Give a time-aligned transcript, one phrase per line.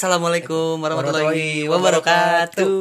[0.00, 2.72] Assalamualaikum warahmatullahi wabarakatuh.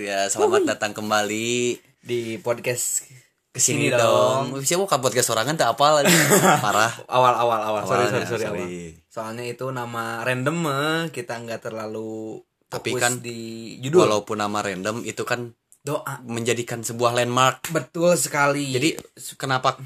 [0.00, 3.04] Ya, selamat datang kembali di podcast
[3.52, 4.56] ke sini Sini dong.
[4.64, 6.00] Siapa bukan podcast sorangan tak apa
[6.64, 6.88] parah.
[7.12, 8.64] awal awal awal sorry sorry sorry, sorry.
[8.64, 9.12] awal.
[9.12, 15.04] soalnya itu nama random eh, kita nggak terlalu Tapi kan di judul Walaupun nama random
[15.04, 15.52] itu kan
[15.84, 17.68] doa menjadikan sebuah landmark.
[17.76, 18.96] betul sekali Jadi
[19.36, 19.76] kenapa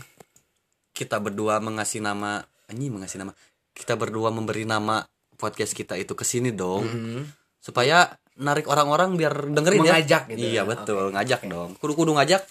[0.94, 2.38] kita berdua mengasih nama
[2.70, 3.34] anjing mengasih nama
[3.74, 5.02] kita berdua memberi nama
[5.36, 6.84] podcast kita itu ke sini dong.
[6.84, 7.22] Mhm.
[7.56, 8.06] supaya
[8.38, 10.62] narik orang-orang biar dengerin Mengajak ya gitu iya ya.
[10.62, 11.10] betul.
[11.10, 11.74] Ngajak dong.
[11.76, 12.46] Kudu kudu ngajak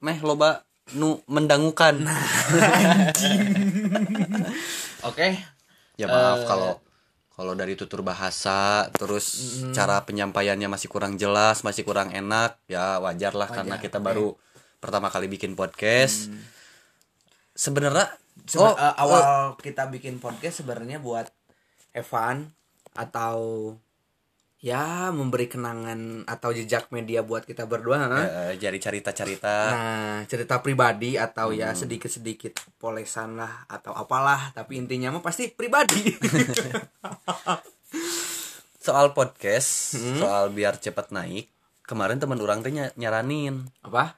[0.00, 0.60] meh loba
[0.92, 1.96] nu mendangukan.
[1.98, 2.20] Nah.
[5.04, 5.28] oke.
[5.96, 6.46] Ya maaf Eh.
[6.46, 6.72] kalau
[7.32, 9.26] kalau dari tutur bahasa terus
[9.70, 14.34] cara penyampaiannya masih kurang jelas masih kurang enak ya wajar lah karena kita baru
[14.76, 16.28] pertama kali bikin podcast.
[16.28, 16.42] Hmm.
[17.52, 18.06] sebenarnya
[18.38, 19.22] Sebe- oh eh, awal
[19.56, 21.26] kita bikin podcast sebenarnya buat
[21.98, 22.54] Evan
[22.94, 23.36] atau
[24.58, 31.14] ya memberi kenangan atau jejak media buat kita berdua eh, jadi cerita-cerita Nah, cerita pribadi
[31.14, 31.78] atau ya Hmm.
[31.78, 36.10] sedikit-sedikit polesan lah atau apalah, tapi intinya mah pasti pribadi.
[38.78, 40.18] soal podcast Hmm.
[40.18, 41.46] soal biar cepat naik
[41.84, 44.16] kemarin teman orang teh ny- nyaranin Apa?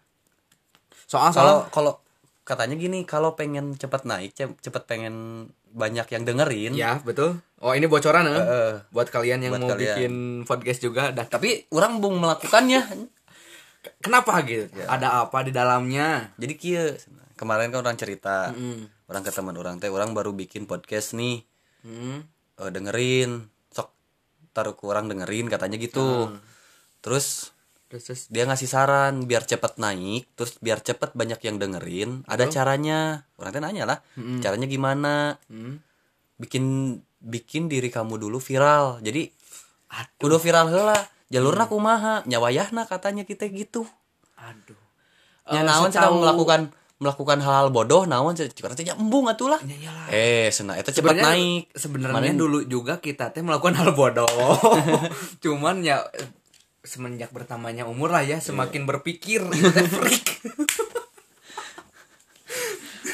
[1.05, 1.92] Soal kalau soal kalau
[2.50, 5.14] katanya gini kalau pengen cepat naik ce- cepat pengen
[5.70, 7.38] banyak yang dengerin ya, betul.
[7.56, 8.36] Oh, ini bocoran ya.
[8.36, 9.86] eh, buat kalian yang buat mau kalian.
[9.94, 10.12] bikin
[10.42, 11.24] podcast juga dah.
[11.24, 12.82] Tapi orang bung melakukannya
[14.04, 14.66] kenapa gitu?
[14.72, 14.86] Ya.
[14.88, 16.34] Ada apa di dalamnya?
[16.34, 16.82] jadi kia
[17.34, 18.84] kemarin kan orang cerita Hmm.
[19.06, 21.40] orang ke teman orang teh orang baru bikin podcast nih
[21.80, 22.28] Hmm.
[22.56, 23.40] Eh, dengerin
[23.70, 23.88] sok
[24.50, 26.28] taruh ke orang dengerin katanya gitu
[26.98, 27.56] terus
[27.91, 32.46] Terus, terus dia ngasih saran biar cepet naik terus biar cepet banyak yang dengerin ada
[32.46, 33.27] caranya.
[33.34, 33.98] Orang teh nanya lah
[34.38, 35.34] caranya gimana?
[35.50, 35.83] Hmm.
[36.38, 39.02] bikin bikin diri kamu dulu viral.
[39.02, 39.28] Jadi
[40.16, 40.96] kudu viral heula
[41.28, 42.22] jalurna kumaha?
[42.24, 43.84] Nyawayahna katanya kita gitu.
[44.38, 44.78] Aduh.
[45.50, 48.07] nya Eh, naon setahu- melakukan melakukan hal-hal bodoh?
[48.07, 49.61] Naon cenah cenah embung atuh lah.
[49.67, 51.62] Ya eh eta cepet Sebenarnya- naik.
[51.74, 54.30] Sebenarnya dulu juga kita teh melakukan hal bodoh.
[55.45, 56.07] Cuman ya
[56.80, 60.27] semenjak bertambahnya umur lah ya semakin berpikir itu teh freak.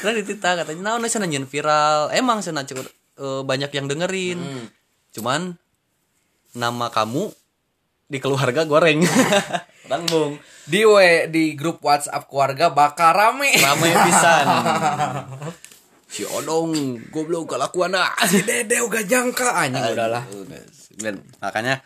[0.05, 2.13] Lah ditita katanya naon cenah nyeun viral.
[2.15, 2.87] Emang cenah cukup
[3.19, 4.39] eh, banyak yang dengerin.
[4.39, 4.67] Hmm.
[5.17, 5.57] cuman
[6.53, 7.33] nama kamu
[8.05, 9.01] di keluarga goreng
[9.89, 10.33] orang bung
[10.67, 13.55] di we, di grup WhatsApp keluarga bakal rame.
[13.55, 14.45] ramai pisan.
[16.07, 17.91] Si odong goblok kelakuan
[18.31, 19.59] si Dede uga jangka.
[19.59, 20.23] Anjing udahlah.
[21.43, 21.83] Makanya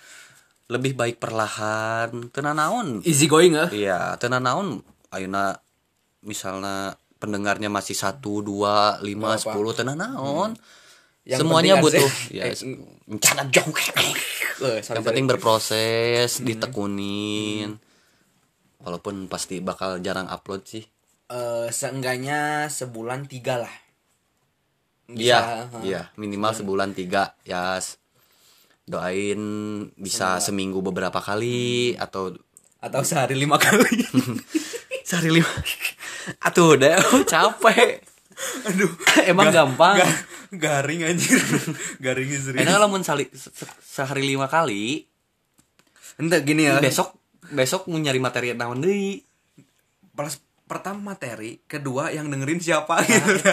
[0.71, 2.31] lebih baik perlahan.
[2.31, 3.67] Tenan naon Easy going ah.
[3.67, 5.59] iya tenan naon ayeuna
[6.21, 10.55] misalnya pendengarnya masih satu dua lima sepuluh tenan naon
[11.21, 12.01] Yang semuanya butuh.
[12.01, 12.33] asik.
[12.33, 12.55] ya Eh,
[13.07, 13.75] rencana jauh.
[14.73, 17.77] Yang penting berproses ditekunin.
[18.79, 20.81] Walaupun pasti bakal jarang upload sih.
[21.27, 23.73] Eh, seenggaknya sebulan tiga lah.
[25.05, 26.01] Iya, iya.
[26.15, 26.89] Minimal sebulan.
[26.91, 28.00] tiga ya s-
[28.91, 29.39] doain
[29.95, 32.35] bisa seminggu beberapa kali atau
[32.77, 33.85] Atau sehari lima kali.
[35.07, 35.47] sehari lima.
[36.41, 38.01] Atuh deh, capek.
[38.67, 38.89] Aduh.
[39.23, 40.01] Emang gampang.
[40.01, 40.21] Ga-
[40.51, 41.37] garing anjir.
[42.05, 42.57] garing serius.
[42.57, 45.05] Enak lamun sali, se- se- sehari lima kali,
[46.17, 46.81] Ente gini ya.
[46.81, 47.13] besok
[47.53, 49.21] besok mau nyari materi naon deui.
[50.11, 50.33] Pas
[50.71, 53.43] pertama materi, kedua yang dengerin siapa gitu.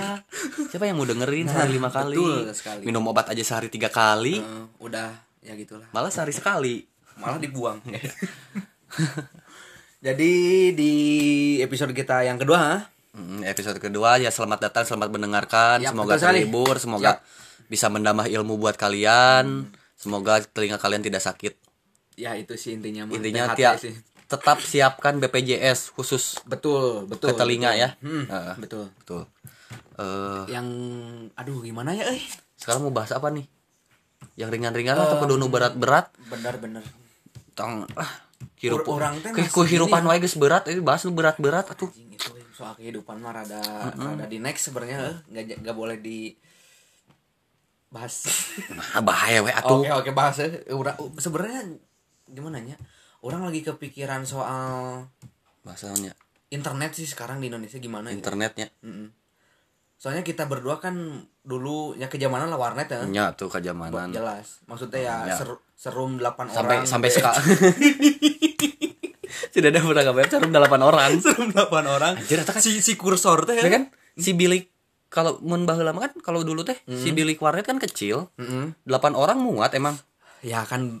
[0.00, 0.24] Ah,
[0.72, 2.16] Siapa yang mau dengerin sehari lima kali?
[2.16, 2.82] betul sekali.
[2.82, 5.84] Minum obat aja sehari tiga kali, Eh, udah ya gitulah.
[5.92, 6.88] malah sehari sekali.
[7.14, 7.76] Malah dibuang.
[10.06, 10.32] Jadi
[10.72, 10.92] di
[11.60, 12.76] episode kita yang kedua, ha?
[13.12, 15.76] Mm, episode kedua ya selamat datang, selamat mendengarkan.
[15.78, 17.20] Yap, semoga terhibur, semoga
[17.68, 19.68] bisa menambah ilmu buat kalian.
[19.94, 21.54] Semoga telinga kalian tidak sakit.
[22.12, 23.08] ya itu sih intinya.
[23.08, 23.92] Intinya tiap sih.
[24.32, 27.30] Tetap siapkan BPJS khusus Betul, betul.
[27.30, 27.82] ke telinga betul.
[27.84, 27.88] ya.
[28.00, 28.54] Hmm, Heeh.
[28.56, 28.86] betul.
[28.96, 29.22] Betul.
[30.00, 30.68] Eh, Yang
[31.36, 32.24] aduh gimana ya, eh?
[32.56, 33.44] sekarang mau bahas apa nih?
[34.40, 36.08] Yang ringan-ringan atau kudu nu berat-berat?
[36.32, 36.80] Benar-benar.
[37.52, 38.08] Tong ah
[38.56, 39.82] hirup urang teh gini.
[39.84, 41.90] wae geus berat, ini bahas nu berat-berat atuh.
[42.56, 43.60] Soal kehidupan mah rada
[43.92, 45.16] rada di next sebenarnya eh.
[45.28, 46.32] nggak nggak boleh di
[47.92, 48.24] bahas.
[48.72, 49.84] Nah, bahaya we atuh.
[49.84, 50.48] Oke oke bahas ya.
[50.72, 51.76] Ura- sebenarnya
[52.24, 52.78] gimana ya?
[53.22, 55.06] Orang lagi kepikiran soal
[55.62, 56.10] Bahasanya
[56.50, 58.12] internet sih sekarang di Indonesia gimana ya?
[58.12, 58.68] internetnya.
[58.82, 59.08] Mm-mm.
[59.96, 63.00] Soalnya kita berdua kan dulu ya kejamanan lah warnet ya.
[63.06, 64.12] Nya tuh kajamanan.
[64.12, 64.60] Jelas.
[64.66, 65.34] Maksudnya ya, Ya.
[65.38, 66.84] ser- serum 8 Sampai orang.
[66.84, 67.14] sampai ya.
[67.16, 67.44] sekarang.
[69.54, 71.10] Tidak ada pernah nggak carum delapan orang.
[71.24, 72.14] serum 8 orang.
[72.18, 73.88] Anjir, kan- si si kursor teh Ya kan?
[74.18, 74.68] Si bilik
[75.08, 78.28] kalau mun mah kan kalau dulu teh si bilik warnet kan kecil.
[78.36, 78.74] Mm-mm.
[78.84, 79.96] Delapan orang muat emang.
[80.42, 80.98] ya kan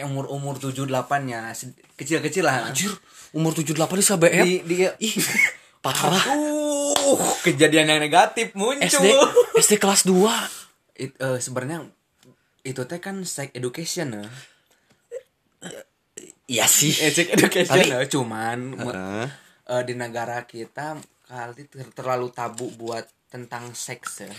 [0.00, 1.50] umur umur tujuh delapannya
[1.94, 2.94] kecil kecil lah Anjir,
[3.30, 4.42] umur 78 bisa BM.
[4.42, 5.14] di di Ih,
[5.84, 6.24] parah.
[6.30, 9.06] uh kejadian yang negatif muncul SD
[9.56, 10.14] SD kelas 2.
[10.96, 11.88] It, eh, sebenarnya
[12.62, 14.24] itu teh kan sex education ya.
[16.46, 16.90] Iya sih.
[16.92, 19.26] Eh, sex education Tapi- ya, cuman Heeh.
[19.70, 24.32] eh, di negara kita kali ter- terlalu tabu buat tentang seks ya.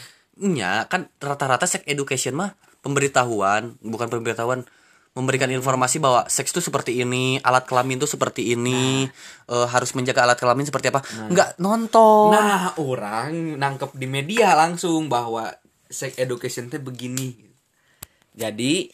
[0.86, 2.52] Kan rata-rata sex education mah
[2.84, 4.68] pemberitahuan, bukan pemberitahuan
[5.12, 9.04] memberikan informasi bahwa seks itu seperti ini, alat kelamin itu seperti ini,
[9.48, 11.04] eh, harus menjaga alat kelamin seperti apa.
[11.28, 12.32] Enggak nonton.
[12.32, 15.52] Nah, orang nangkep di media langsung bahwa
[15.92, 17.36] sex education teh begini.
[18.32, 18.88] Jadi,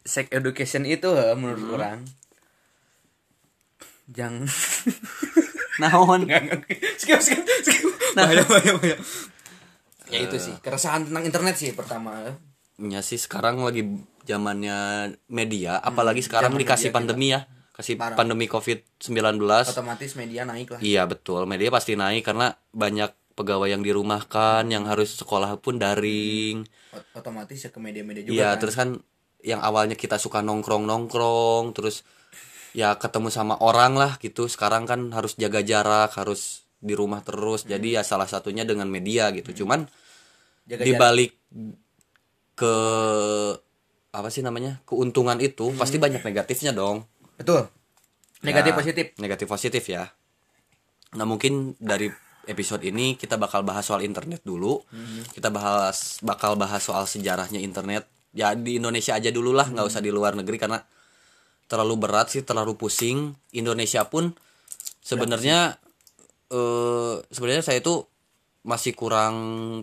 [0.00, 1.74] sex education itu eh, menurut Hmm.
[1.76, 1.98] orang
[4.08, 4.48] jangan
[5.84, 6.24] Naon?
[6.96, 7.84] skip skip skip
[8.16, 8.96] bahaya bahaya bahaya
[10.08, 12.34] ya itu sih keresahan tentang internet sih pertama
[12.78, 13.82] Ya sih sekarang lagi
[14.22, 17.42] zamannya media, apalagi sekarang zaman dikasih pandemi ya,
[17.74, 18.14] kasih Parah.
[18.14, 19.42] pandemi Covid-19.
[19.66, 24.86] otomatis media naik lah Iya betul, media pasti naik karena banyak pegawai yang dirumahkan, yang
[24.86, 26.70] harus sekolah pun daring.
[26.94, 28.58] Ot- otomatis ya ke media-media juga Iya, kan.
[28.62, 28.88] terus kan
[29.42, 32.06] yang awalnya kita suka nongkrong-nongkrong, terus
[32.78, 34.46] ya ketemu sama orang lah gitu.
[34.46, 37.66] Sekarang kan harus jaga jarak, harus di rumah terus.
[37.66, 39.66] Jadi ya salah satunya dengan media gitu.
[39.66, 39.86] Cuman
[40.62, 41.02] Jaga di jarak.
[42.58, 42.74] Ke
[44.10, 44.82] apa sih namanya?
[44.82, 47.06] keuntungan itu pasti banyak negatifnya dong.
[47.38, 47.70] betul
[48.42, 50.10] negatif Ya, positif Negatif positif ya.
[51.14, 52.10] Nah, mungkin dari
[52.48, 54.80] episode ini kita bakal bahas soal internet dulu.
[55.32, 58.08] Kita bahas bakal bahas soal sejarahnya internet.
[58.32, 60.80] Ya di Indonesia aja dulu lah, nggak usah di luar negeri karena
[61.68, 63.36] terlalu berat sih, terlalu pusing.
[63.52, 64.32] Indonesia pun
[65.04, 65.76] sebenarnya
[66.48, 68.04] eh sebenarnya saya itu
[68.64, 69.36] masih kurang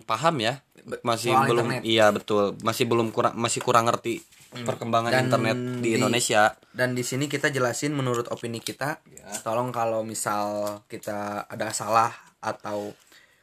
[0.06, 0.62] paham ya.
[1.02, 1.82] Masih soal belum internet.
[1.84, 4.22] iya betul, masih belum kurang masih kurang ngerti
[4.56, 6.54] perkembangan Dan internet di di- Indonesia.
[6.70, 9.02] dan di sini kita jelasin menurut opini kita
[9.42, 10.46] tolong kalau misal
[10.86, 12.94] kita ada salah atau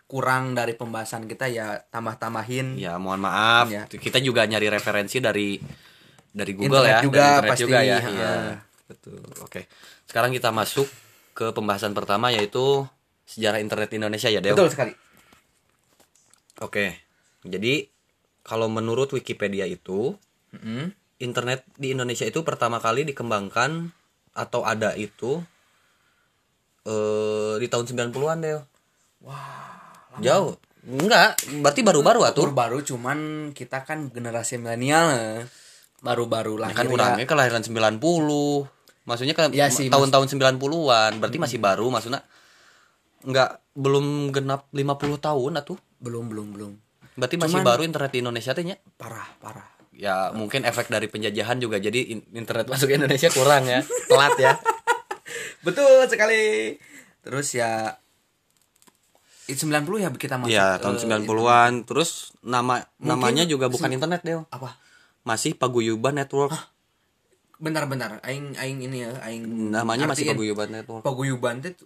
[0.05, 3.83] kurang dari pembahasan kita ya tambah-tambahin Ya mohon maaf, Ya.
[3.85, 5.59] kita juga nyari referensi dari
[6.29, 7.97] dari Google Internet ya, juga, dari internet pasti, juga ya.
[7.97, 8.09] ha.
[8.09, 8.33] Iya,
[8.87, 9.19] betul.
[9.41, 9.61] Oke,
[10.05, 10.87] sekarang kita masuk
[11.33, 12.87] ke pembahasan pertama yaitu
[13.25, 14.55] sejarah internet Indonesia ya Deo.
[14.55, 14.93] betul sekali
[16.59, 17.01] Oke,
[17.43, 17.87] jadi
[18.41, 20.15] kalau menurut Wikipedia itu
[20.51, 20.91] Mm-mm.
[21.19, 23.91] internet di Indonesia itu pertama kali dikembangkan
[24.33, 25.39] atau ada itu
[26.83, 28.61] eh di tahun 90-an Deo.
[29.21, 30.59] wah Jauh.
[30.83, 32.51] Enggak, berarti baru-baru atuh.
[32.51, 35.41] baru cuman kita kan generasi milenial eh.
[36.03, 36.91] baru-baru Ya lahir kan ya.
[36.91, 38.03] orangnya kelahiran 90
[39.03, 40.59] maksudnya kan Ya sih, tahun-tahun 90-an
[41.17, 42.19] berarti masih baru maksudnya
[43.23, 44.83] nggak belum genap 50
[45.17, 46.71] tahun atuh belum belum belum
[47.13, 48.75] berarti masih Cuman- baru internet di Indonesia teh nya?
[48.97, 49.67] Parah parah.
[49.93, 53.85] Ya mungkin efek dari penjajahan juga jadi in- internet masuk ke Indonesia kurang ya.
[54.09, 54.53] Telat ya.
[55.65, 56.75] Betul sekali.
[57.23, 57.95] Terus ya
[59.45, 59.69] it 90
[59.99, 64.79] ya kita masuk ya tahun eh, 90-an terus nama namanya juga bukan internet deh apa?
[65.23, 66.51] Masih Paguyuban Network.
[67.59, 70.27] Bentar-bentar aing aing ini ya aing namanya masih.
[70.31, 71.03] Paguyuban Network.
[71.05, 71.85] Paguyuban itu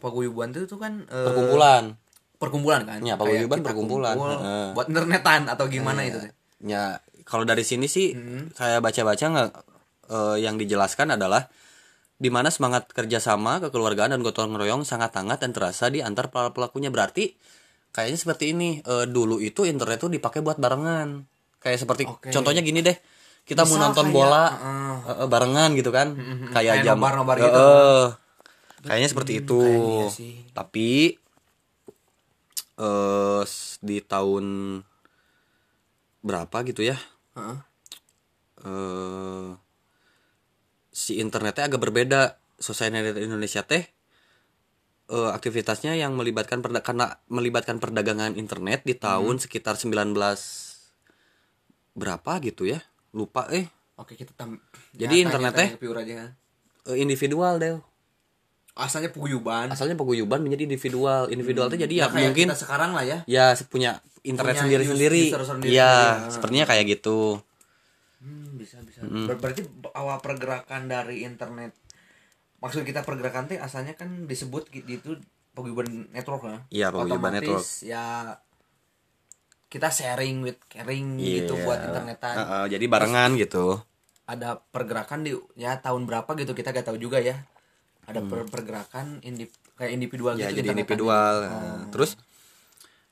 [0.00, 1.96] paguyuban itu tuh kan eh, perkumpulan
[2.38, 4.14] perkumpulan kan Ya, paguyuban perkumpulan.
[4.14, 4.38] kumpul
[4.72, 8.50] buat internetan atau gimana itu teh Ya, kalau dari sini sih Hmm.
[8.52, 9.50] saya baca-baca nggak
[10.08, 11.46] eh, yang dijelaskan adalah
[12.16, 16.50] di mana semangat kerjasama, kekeluargaan dan gotong royong sangat hangat dan terasa di antar para
[16.50, 16.88] pelakunya.
[16.88, 17.30] Berarti
[17.88, 18.80] kayaknya seperti ini.
[18.80, 21.22] Eh, dulu itu internet tuh dipakai buat barengan.
[21.58, 22.30] Kayak seperti Oke.
[22.30, 22.98] contohnya gini deh.
[23.44, 26.08] Kita mau Misal nonton kayak, bola eh, eh, barengan gitu kan.
[26.50, 27.06] Kayak Kayak jam Eh,
[27.38, 27.62] gitu.
[27.62, 28.06] eh.
[28.82, 29.60] Kayaknya seperti itu.
[29.60, 30.34] kayak iya sih.
[30.50, 30.88] Tapi
[32.78, 34.46] eh s- di tahun
[36.20, 36.96] berapa gitu ya?
[37.34, 37.58] Heeh.
[38.60, 39.48] eh
[40.90, 42.20] si internetnya agak berbeda
[42.58, 43.86] Society Indonesia teh
[45.08, 50.18] eh, aktivitasnya yang melibatkan perda- karena melibatkan perdagangan internet di tahun sekitar 19
[51.94, 54.58] berapa gitu ya lupa eh oke kita tam
[54.92, 55.68] Jadi internet teh?
[56.86, 57.78] eh, individual deh
[58.78, 63.02] asalnya paguyuban asalnya paguyuban menjadi individual individual teh jadi ya Ya, mungkin kita sekarang lah
[63.02, 65.22] ya ya punya internet Punya user sendiri-sendiri,
[65.66, 66.30] iya ya.
[66.30, 67.42] sepertinya kayak gitu
[68.18, 69.06] Hmm, bisa bisa.
[69.06, 69.62] Ber- berarti
[69.94, 71.70] awal pergerakan dari internet
[72.58, 75.22] maksud kita pergerakan teh asalnya kan disebut gitu
[75.54, 76.58] paguyuban network ya.
[76.70, 78.34] Iya, paguyuban Otomatis ya
[79.68, 81.64] kita sharing with caring gitu Iya.
[81.66, 82.34] buat internetan.
[82.40, 83.78] Heeh, jadi barengan gitu
[84.28, 87.38] Ada pergerakan di ya tahun berapa gitu kita gak tahu juga ya.
[88.08, 89.44] Ada per- pergerakan indi
[89.76, 90.40] kayak individual Hmm.
[90.40, 90.82] ya gitu jadi internetan.
[90.82, 91.84] individual Oh.
[91.92, 92.10] Terus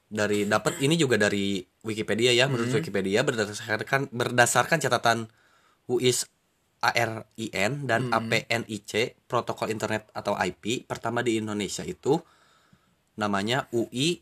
[0.07, 2.79] dari dapat ini juga dari Wikipedia ya menurut Hmm.
[2.81, 5.29] Wikipedia berdasarkan berdasarkan catatan
[5.87, 6.25] UIS
[6.79, 12.17] ARIN dan APNIC protokol internet atau IP pertama di Indonesia itu
[13.17, 14.21] namanya UI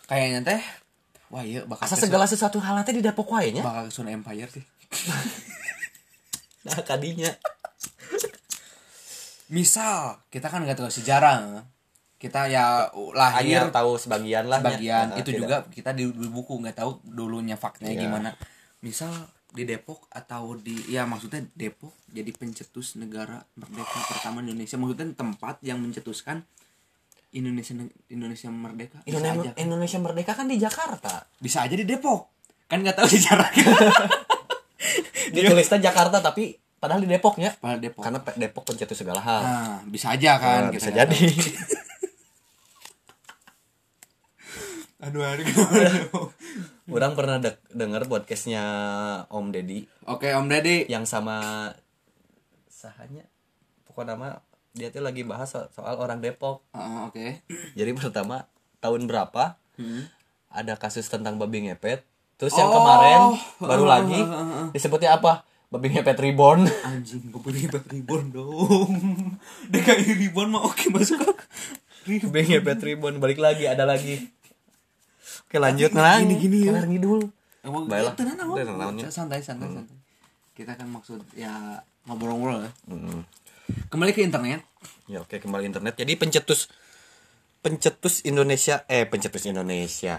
[0.05, 0.61] Kayaknya teh,
[1.27, 3.61] wah iya bakal Asa segala sesuatu hal teh di Depok wae nya.
[3.61, 4.65] bakal kesun Empire sih.
[6.61, 7.25] Nah, kadinya.
[9.49, 11.65] Misal kita kan nggak tahu sejarah,
[12.15, 14.61] kita ya lahir Hanya tahu sebagian lah.
[14.61, 14.67] nya.
[14.69, 15.39] bagian Nah, itu tidak.
[15.41, 18.03] juga kita di, di buku nggak tahu dulunya faktanya Iya.
[18.05, 18.29] gimana.
[18.79, 19.11] Misal
[19.51, 25.59] di Depok atau di ya maksudnya Depok jadi pencetus negara merdeka pertama Indonesia maksudnya tempat
[25.59, 26.47] yang mencetuskan
[27.31, 27.71] Indonesia
[28.07, 29.55] Indonesia merdeka Indonesia, aja kan?
[29.57, 31.23] Indonesia merdeka kan di Jakarta.
[31.37, 32.27] bisa aja di Depok
[32.65, 33.49] kan nggak tahu sejarah
[35.31, 37.55] Ditulisnya Jakarta tapi padahal di Depoknya.
[37.55, 39.39] Padahal Depok Karena Depok pencetus segala hal.
[39.39, 41.15] nah bisa aja kan Nah, bisa jadi.
[45.01, 45.41] aduh hari
[46.91, 48.63] Orang pernah de- denger podcastnya
[49.27, 51.69] Om Deddy oke Om Deddy yang sama
[52.67, 53.25] sahanya
[53.83, 54.37] pokok nama
[54.71, 56.63] dia tuh lagi bahas so- soal orang Depok.
[56.71, 58.47] Ah, oke Jadi pertama
[58.79, 60.07] tahun berapa Hmm.
[60.49, 62.03] ada kasus tentang babi ngepet.
[62.35, 62.75] Terus yang Oh.
[62.75, 63.21] kemarin
[63.59, 65.43] baru lagi ah, ah, disebutnya apa?
[65.67, 66.67] Babi ngepet reborn.
[66.87, 68.91] anjing gue punya hebat ribbon dong
[69.71, 71.19] DKI ribbon mah oke masuk
[72.03, 74.19] babi ngepet reborn balik lagi ada lagi.
[75.43, 76.71] Oke lanjut nah gini, gini ya.
[76.73, 77.21] Kelar ngidul.
[77.61, 78.15] Emang Baiklah.
[78.15, 78.57] tenang aja.
[78.57, 79.05] Tenang, namanya.
[79.07, 79.99] santai santai santai
[80.51, 83.21] kita kan maksud ya ngobrol-ngobrol ya Hmm.
[83.89, 84.63] Kembali ke internet
[85.05, 85.99] Ya oke kembali internet.
[85.99, 86.71] Jadi pencetus
[87.59, 90.17] pencetus Indonesia eh pencetus Indonesia.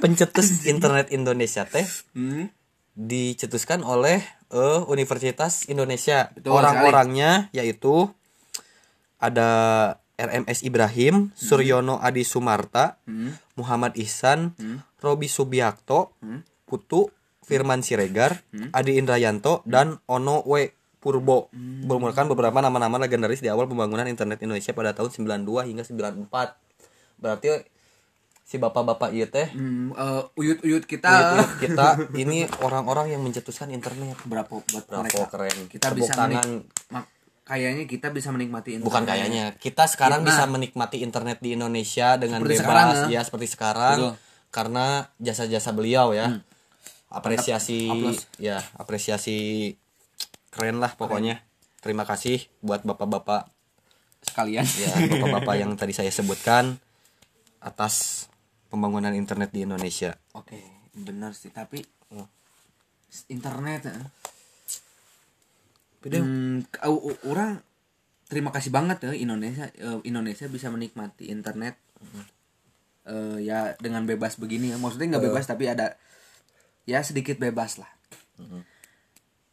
[0.00, 1.84] pencetus internet Indonesia teh
[2.16, 2.50] hmm?
[2.96, 4.18] dicetuskan oleh
[4.50, 6.32] eh, Universitas Indonesia.
[6.42, 8.10] Orang-orangnya yaitu
[9.18, 9.50] ada
[10.18, 13.38] RMS Ibrahim, Suryono Adi Sumarta, Hmm.
[13.54, 14.54] Muhammad Ihsan,
[14.98, 16.42] Robi Subiakto, Hmm.
[16.66, 17.06] Putu,
[17.46, 18.42] Firman Siregar,
[18.74, 20.74] Adi Indrayanto, dan Ono W.
[21.08, 21.48] Purbo
[21.82, 26.28] merupakan beberapa nama-nama legendaris di awal pembangunan internet Indonesia pada tahun 92 hingga 94.
[27.16, 27.48] Berarti
[28.42, 31.86] si bapak-bapak iya teh Hmm, eh, uyut-uyut kita Uyut-uyut kita
[32.22, 34.16] ini orang-orang yang mencetuskan internet.
[34.22, 35.58] berapa buat Bravo mereka keren.
[35.66, 36.44] kita Tepuk bisa tangan.
[36.44, 39.44] menik- kayaknya kita bisa menikmati internet Bukan kayaknya.
[39.54, 40.28] Kita sekarang Nah.
[40.28, 44.12] bisa menikmati internet di Indonesia dengan Seperti bebas sekarang, ya seperti sekarang Betul.
[44.50, 44.86] karena
[45.16, 46.28] jasa-jasa beliau ya.
[46.30, 46.40] Hmm.
[47.08, 47.88] Apresiasi
[48.36, 49.72] ya, apresiasi
[50.58, 51.38] keren lah pokoknya.
[51.78, 53.46] Terima kasih buat bapak-bapak
[54.18, 56.74] sekalian ya, bapak-bapak yang tadi saya sebutkan
[57.58, 58.26] atas
[58.66, 60.18] pembangunan internet di Indonesia.
[60.34, 60.58] oke
[60.92, 61.86] benar sih tapi
[63.30, 63.94] internet ya.
[65.98, 66.18] Beda.
[66.18, 67.62] Hmm, u- u- orang
[68.26, 71.78] terima kasih banget ya Indonesia eh, Indonesia bisa menikmati internet
[73.02, 75.96] Eh, ya dengan bebas begini ya maksudnya nggak bebas tapi ada
[76.84, 77.88] ya sedikit bebas lah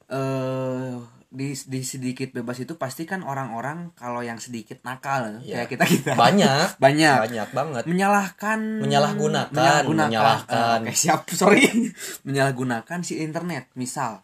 [0.07, 0.93] eh
[1.27, 5.43] di di sedikit bebas itu pasti kan orang-orang kalau yang sedikit nakal.
[5.43, 5.61] Ya.
[5.61, 6.11] kayak kita kita.
[6.15, 7.17] Banyak, banyak.
[7.21, 7.83] Banyak banget.
[7.83, 10.79] menyalahkan Menyalahgunakan, menyalahgunakan, menyalahkan.
[10.79, 11.21] Eh, oke, siap.
[11.35, 11.91] Sorry.
[12.23, 13.67] Menyalahgunakan si internet.
[13.73, 14.23] Misal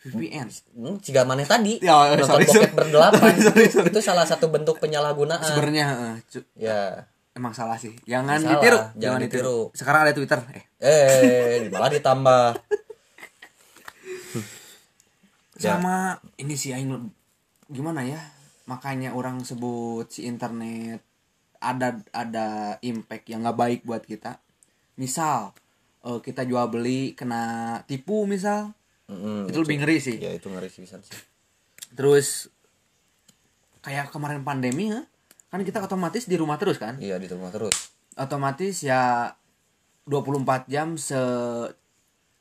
[0.00, 1.76] VPN Hmm, jika maneh tadi.
[1.78, 3.88] Ya, nonton sorry, bokep berdelapan Sorry, sorry.
[3.92, 5.44] itu salah satu bentuk penyalahgunaan.
[5.44, 5.86] Sebenarnya
[6.24, 7.04] cu- ya.
[7.30, 7.92] Emang salah sih.
[8.04, 8.78] Jangan Salah, ditiru.
[8.96, 9.58] Jangan ditiru.
[9.72, 10.40] sekarang ada Twitter.
[10.50, 10.64] Eh.
[10.78, 12.42] Eh malah ditambah
[15.60, 15.76] Ya.
[15.76, 17.12] sama ini sih aing
[17.68, 18.20] gimana ya?
[18.64, 21.04] Makanya orang sebut si internet
[21.60, 24.40] ada ada impact yang nggak baik buat kita.
[24.96, 25.52] Misal
[26.02, 28.72] eh, kita jual beli kena tipu misal.
[29.10, 30.16] Mm-mm, itu lebih ngeri sih.
[30.16, 31.12] Ya itu ngeri sih bisa sih.
[31.92, 32.48] Terus
[33.84, 35.04] kayak kemarin pandemi ya
[35.50, 36.96] kan kita otomatis di rumah terus kan?
[36.96, 37.92] Iya di rumah terus.
[38.16, 39.34] Otomatis ya
[40.08, 41.18] 24 jam se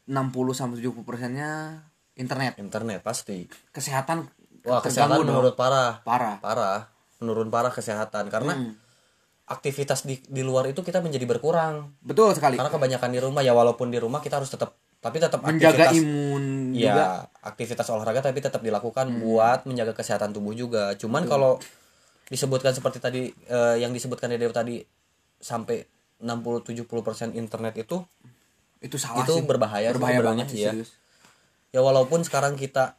[0.09, 1.85] 60 sampai 70 persennya
[2.19, 2.59] internet.
[2.59, 3.47] Internet pasti.
[3.71, 4.27] Kesehatan
[4.67, 5.31] wah kesehatan dong.
[5.31, 6.03] menurut parah.
[6.03, 6.37] Parah.
[6.37, 6.91] Parah.
[7.17, 8.27] Menurun parah kesehatan.
[8.27, 8.75] Karena Mm.
[9.47, 11.95] aktivitas di di luar itu kita menjadi berkurang.
[12.03, 12.59] Betul sekali.
[12.59, 15.95] Karena kebanyakan di rumah ya walaupun di rumah kita harus tetap tapi tetap menjaga aktivitas
[15.95, 16.43] imun
[16.75, 16.83] juga.
[16.83, 17.07] Iya,
[17.41, 20.91] aktivitas olahraga tapi tetap dilakukan buat menjaga kesehatan tubuh juga.
[20.99, 21.55] Cuman kalau
[22.27, 24.83] disebutkan seperti tadi eh, yang disebutkan Dedew tadi
[25.39, 25.87] sampai
[26.19, 28.03] 60-70% internet itu
[28.79, 29.47] itu salah Itu sih.
[29.47, 30.98] berbahaya berbahaya banget sih serius.
[31.69, 32.97] Ya walaupun sekarang kita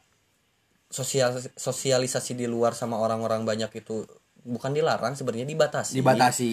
[0.91, 4.03] sosial sosialisasi di luar sama orang-orang banyak itu
[4.41, 6.01] bukan dilarang sebenarnya dibatasi.
[6.01, 6.51] Dibatasi.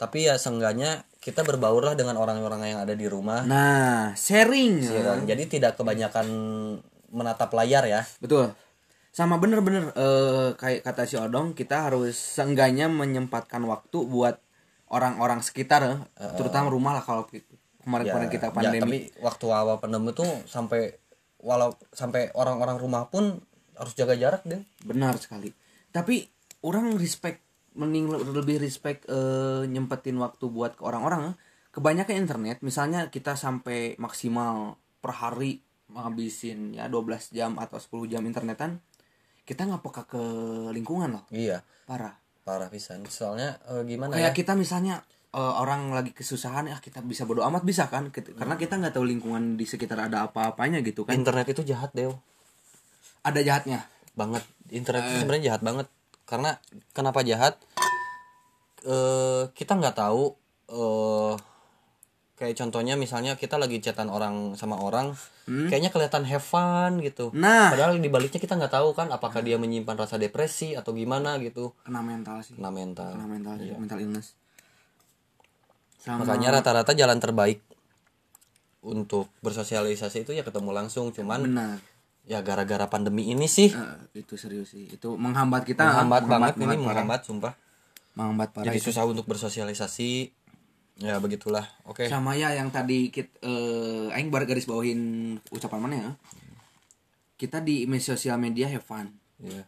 [0.00, 3.42] Tapi ya seenggaknya kita berbaur lah dengan orang-orang yang ada di rumah.
[3.42, 4.84] Nah sharing.
[4.84, 5.18] Ya kan?
[5.24, 6.26] jadi tidak kebanyakan
[7.12, 8.04] menatap layar ya.
[8.20, 8.52] Betul.
[9.12, 14.40] Sama bener-bener eh, kayak kata si Odong kita harus seenggaknya menyempatkan waktu buat
[14.92, 17.28] orang-orang sekitar eh, terutama rumah lah kalau
[17.82, 18.80] kemarin-kemarin kita ya, pandemi.
[18.80, 21.01] tapi waktu awal pandemi tuh sampai
[21.42, 23.42] walau sampai orang-orang rumah pun
[23.76, 24.62] harus jaga jarak deh.
[24.86, 25.50] Benar sekali.
[25.90, 26.24] Tapi
[26.64, 27.42] orang respect
[27.74, 31.34] mending le- lebih respect eh, nyempetin waktu buat ke orang-orang.
[31.72, 38.22] Kebanyakan internet misalnya kita sampai maksimal per hari ngabisin ya 12 jam atau 10 jam
[38.24, 38.80] internetan
[39.42, 40.22] kita nggak peka ke
[40.70, 41.24] lingkungan loh.
[41.34, 41.66] Iya.
[41.84, 42.14] Parah.
[42.46, 43.02] Parah pisan.
[43.10, 44.38] Soalnya eh, gimana kayak ya?
[44.38, 48.12] kita misalnya eh, orang lagi kesusahan ya kita bisa bodo amat bisa kan?
[48.12, 51.16] Ket- karena kita nggak tahu lingkungan di sekitar ada apa-apanya gitu kan.
[51.16, 52.12] Internet itu jahat deh
[53.22, 53.86] ada jahatnya.
[54.18, 54.42] Banget.
[54.68, 55.86] Internet itu sebenarnya jahat banget.
[56.26, 56.58] Karena
[56.92, 57.56] kenapa jahat?
[58.82, 60.34] Eh kita nggak tahu
[60.72, 61.34] eh
[62.36, 65.14] kayak contohnya misalnya kita lagi chatan orang sama orang
[65.46, 67.30] kayaknya kelihatan have fun gitu.
[67.30, 67.38] Hmm?
[67.38, 67.70] Nah.
[67.70, 71.70] padahal di baliknya kita nggak tahu kan apakah dia menyimpan rasa depresi atau gimana gitu.
[71.86, 72.58] Kena mental sih.
[72.58, 73.14] Kena mental.
[73.14, 74.41] Kena mental sih, mental illness
[76.02, 76.26] sama.
[76.26, 77.62] Makanya rata-rata jalan terbaik
[78.82, 81.78] untuk bersosialisasi itu ya ketemu langsung cuman benar.
[82.26, 83.70] ya gara-gara pandemi ini sih.
[83.70, 84.90] Eh, itu serius sih.
[84.90, 85.86] Itu menghambat kita.
[85.86, 86.82] Menghambat banget ini parah.
[86.82, 87.54] menghambat sumpah.
[88.18, 88.90] Menghambat parah jadi itu.
[88.90, 90.34] susah untuk bersosialisasi.
[90.98, 91.64] Ya begitulah.
[91.86, 92.04] Oke.
[92.06, 95.00] Sama ya yang tadi kita eh aing baru garis bawahin
[95.48, 96.10] ucapan mana ya?
[97.38, 99.66] Kita di media sosial media have fun Iya.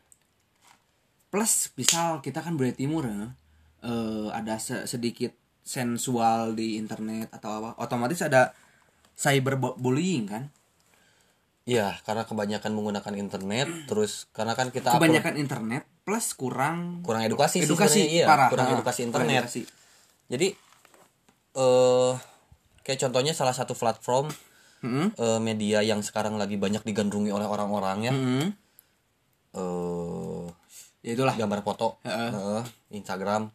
[1.26, 3.34] plus misal kita kan budaya timur ya
[3.82, 8.52] eh, ada se- sedikit sensual di internet atau apa otomatis ada
[9.16, 10.44] cyberbullying kan
[11.64, 17.24] Iya, karena kebanyakan menggunakan internet, terus karena kan kita upload- kebanyakan internet plus kurang kurang
[17.24, 19.40] edukasi, sih edukasi sebenarnya, iya, parah kurang Ha, edukasi kurang internet.
[19.48, 19.62] edukasi.
[20.28, 20.48] Jadi
[21.56, 22.12] eh
[22.84, 24.28] kayak contohnya salah satu platform
[24.84, 25.16] Mm-mm.
[25.16, 28.44] eh, media yang sekarang lagi banyak digandrungi oleh orang-orang ya, Mm-mm.
[29.56, 30.44] eh
[31.00, 32.28] ya itulah gambar foto, Heeh.
[32.28, 33.48] eh, Instagram,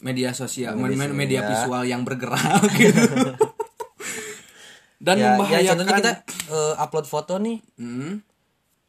[0.00, 1.50] media sosial Media media, media sosial.
[1.54, 3.02] visual yang bergerak gitu.
[4.98, 6.12] dan ya, ya membahayakan contohnya kita
[6.50, 7.58] eh, upload foto nih.
[7.78, 8.22] Hmm.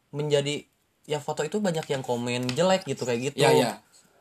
[0.09, 0.65] menjadi
[1.05, 3.45] ya foto itu banyak yang komen jelek gitu kayak gitu.
[3.45, 3.71] ya ya.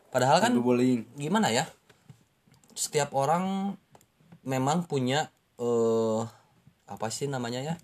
[0.08, 1.64] Padahal kan bullying gimana ya?
[2.76, 3.76] Setiap orang
[4.44, 6.20] memang punya eh
[6.84, 7.74] apa sih namanya ya?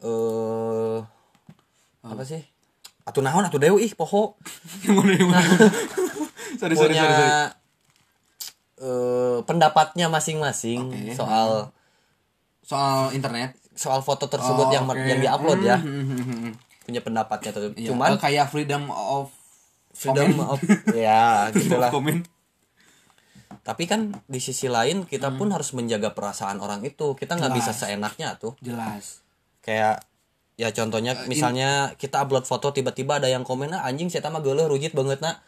[0.00, 0.98] Eh
[2.02, 2.40] apa sih?
[3.04, 4.36] Atuh naon atuh deui ih poho.
[4.88, 5.44] Mana yang mana?
[6.60, 7.26] Sorry, sorry, punya sorry,
[8.82, 11.14] eh, pendapatnya masing-masing Oke.
[11.14, 11.70] soal
[12.60, 13.54] soal internet.
[13.72, 15.00] soal foto tersebut Oh, yang oke.
[15.00, 15.80] yang diupload ya.
[15.80, 16.52] Hmm, hmm, hmm, hmm.
[16.82, 19.32] punya pendapatnya tuh Iya, cuman eh, kayak freedom of
[19.90, 20.52] freedom comment.
[20.52, 20.58] of
[20.92, 21.88] ya gitulah.
[23.62, 25.38] tapi kan di sisi lain kita Hmm.
[25.38, 27.14] pun harus menjaga perasaan orang itu.
[27.14, 28.52] Kita nggak bisa seenaknya tuh.
[28.58, 29.22] Jelas.
[29.60, 30.02] Kayak
[30.54, 34.44] ya contohnya Eh, misalnya kita upload foto tiba-tiba ada yang komen ah anjing saya mah
[34.44, 35.40] geuleuh rujit banget nak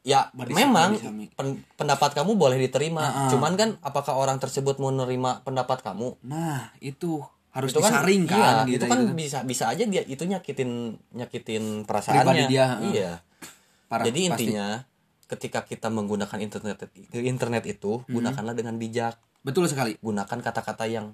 [0.00, 0.96] ya memang
[1.30, 3.02] pen- pendapat kamu boleh diterima.
[3.02, 3.28] Ah, ah.
[3.28, 6.16] cuman kan apakah orang tersebut mau nerima pendapat kamu?
[6.22, 9.12] Nah itu harus itu kan disaring iya, kan itu gitu, kan gitu.
[9.12, 10.70] bisa bisa aja dia itu nyakitin
[11.12, 12.22] nyakitin perasaannya.
[12.22, 13.12] Pribadi dia, iya.
[13.86, 14.46] Parah, jadi pasti.
[14.46, 14.66] intinya
[15.26, 18.10] ketika kita menggunakan internet internet itu Hmm.
[18.12, 19.18] gunakanlah dengan bijak.
[19.40, 19.98] Betul sekali.
[19.98, 21.12] Gunakan kata-kata yang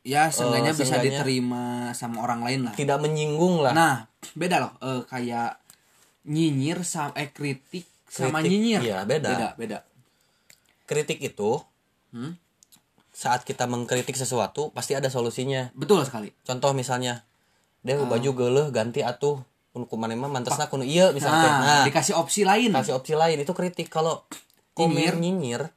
[0.00, 2.74] ya seenggaknya Eh, bisa seenggaknya- diterima sama orang lain lah.
[2.74, 3.94] tidak menyinggung lah nah
[4.32, 5.58] beda loh eh, kayak
[6.24, 8.80] nyinyir sama eh kritik, sama Kritik, nyinyir.
[8.82, 9.28] Iya, beda.
[9.28, 9.78] beda beda.
[10.84, 11.60] Kritik itu
[12.10, 12.38] Hmm?
[13.10, 15.72] saat kita mengkritik sesuatu pasti ada solusinya.
[15.72, 16.30] Betul sekali.
[16.42, 17.24] Contoh misalnya
[17.80, 18.04] deh Ah.
[18.04, 19.40] baju geuleuh ganti atuh.
[19.70, 21.50] Kun kumaha mah mantesna kudu ieu misalnya.
[21.50, 22.72] Nah, nah dikasih opsi lain.
[22.72, 23.36] kasih opsi lain.
[23.36, 23.88] Itu kritik.
[23.88, 24.24] Kalau
[24.72, 25.68] komen nyinyir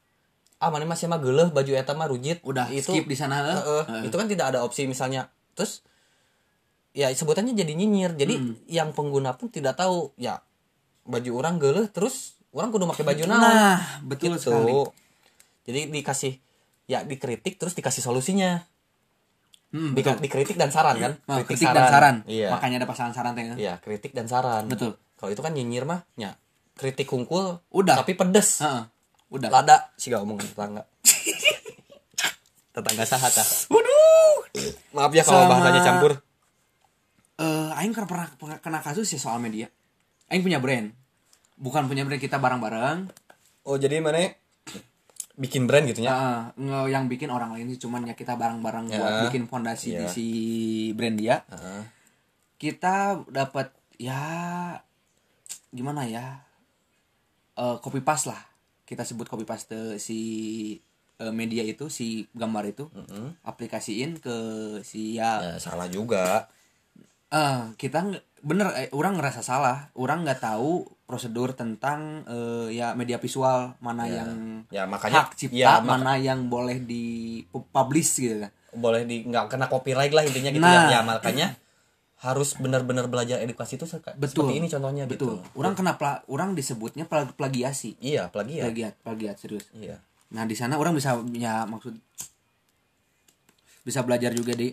[0.58, 2.40] ah mana masih mah geuleuh baju eta mah rujit.
[2.42, 3.56] Udah itu skip di sana eh.
[3.56, 4.02] Heeh, Eh.
[4.08, 5.28] itu kan tidak ada opsi misalnya.
[5.56, 5.84] Terus
[6.92, 8.16] ya sebutannya jadi nyinyir.
[8.16, 8.56] Jadi Hmm.
[8.66, 10.12] yang pengguna pun tidak tahu.
[10.16, 10.40] Ya
[11.10, 14.54] baju orang geuleuh terus orang kudu pakai baju naon nah betul gitu.
[14.54, 14.74] sekali
[15.66, 16.34] Jadi dikasih
[16.86, 18.66] ya dikritik terus dikasih solusinya.
[19.70, 21.14] Hmm, Di- dikritik dan saran kan?
[21.24, 22.50] Nah, kritik dan saran Iya.
[22.50, 24.66] makanya ada pasangan saran teh Iya, kritik dan saran.
[24.66, 24.98] Betul.
[25.14, 26.34] Kalau itu kan nyinyir mah ya
[26.74, 27.94] kritik kungkul Udah.
[27.96, 28.62] tapi pedes.
[28.62, 28.90] Heeh.
[29.30, 30.82] udah Lada sih gak ngomong tetangga.
[32.74, 33.48] tetangga sahat ah.
[33.70, 34.38] waduh
[34.92, 36.12] Maaf ya kalau Sama- bahasanya campur.
[37.38, 39.70] eh aing kan pernah pernah kena kasus ya soal media
[40.30, 40.94] aing punya brand.
[41.56, 43.10] Bukan punya brand kita bareng-bareng.
[43.64, 44.32] Oh, jadi mana?
[45.36, 49.00] Bikin brand gitu ya nge- yang bikin orang lain sih cuman ya kita bareng-bareng Ya.
[49.00, 50.10] buat bikin fondasi di Ya.
[50.10, 50.28] si
[50.92, 51.36] brand dia.
[51.48, 51.82] Heeh.
[52.58, 54.20] kita dapat ya
[55.70, 56.44] gimana ya?
[57.56, 58.42] Eh copy paste lah.
[58.84, 60.20] Kita sebut copy paste si
[61.16, 62.92] eh, media itu si gambar itu.
[63.42, 64.36] Aplikasiin ke
[64.82, 65.40] si ya.
[65.40, 66.52] Ya salah juga.
[67.30, 69.90] Eh kita bener eh, orang ngerasa salah.
[69.94, 74.22] Orang nggak tahu prosedur tentang eh, ya media visual mana Ya.
[74.22, 74.32] yang
[74.70, 77.06] Ya, makanya- hak cipta ya, maka- mana yang boleh di
[77.46, 78.52] pu- publish gitu kan.
[78.72, 80.88] Boleh di nggak kena copyright lah intinya gitu Nah.
[80.88, 80.90] ya.
[80.90, 81.48] ya makanya
[82.20, 85.40] harus benar-benar belajar edukasi itu betul seperti ini contohnya betul.
[85.40, 87.96] Gitu orang kena pla- orang disebutnya pla- plagiasi.
[87.98, 89.66] Iya apalagi ya plagiat plagiat serius.
[89.72, 90.04] Iya.
[90.30, 91.96] Nah di sana orang bisa ya maksud
[93.82, 94.70] bisa belajar juga di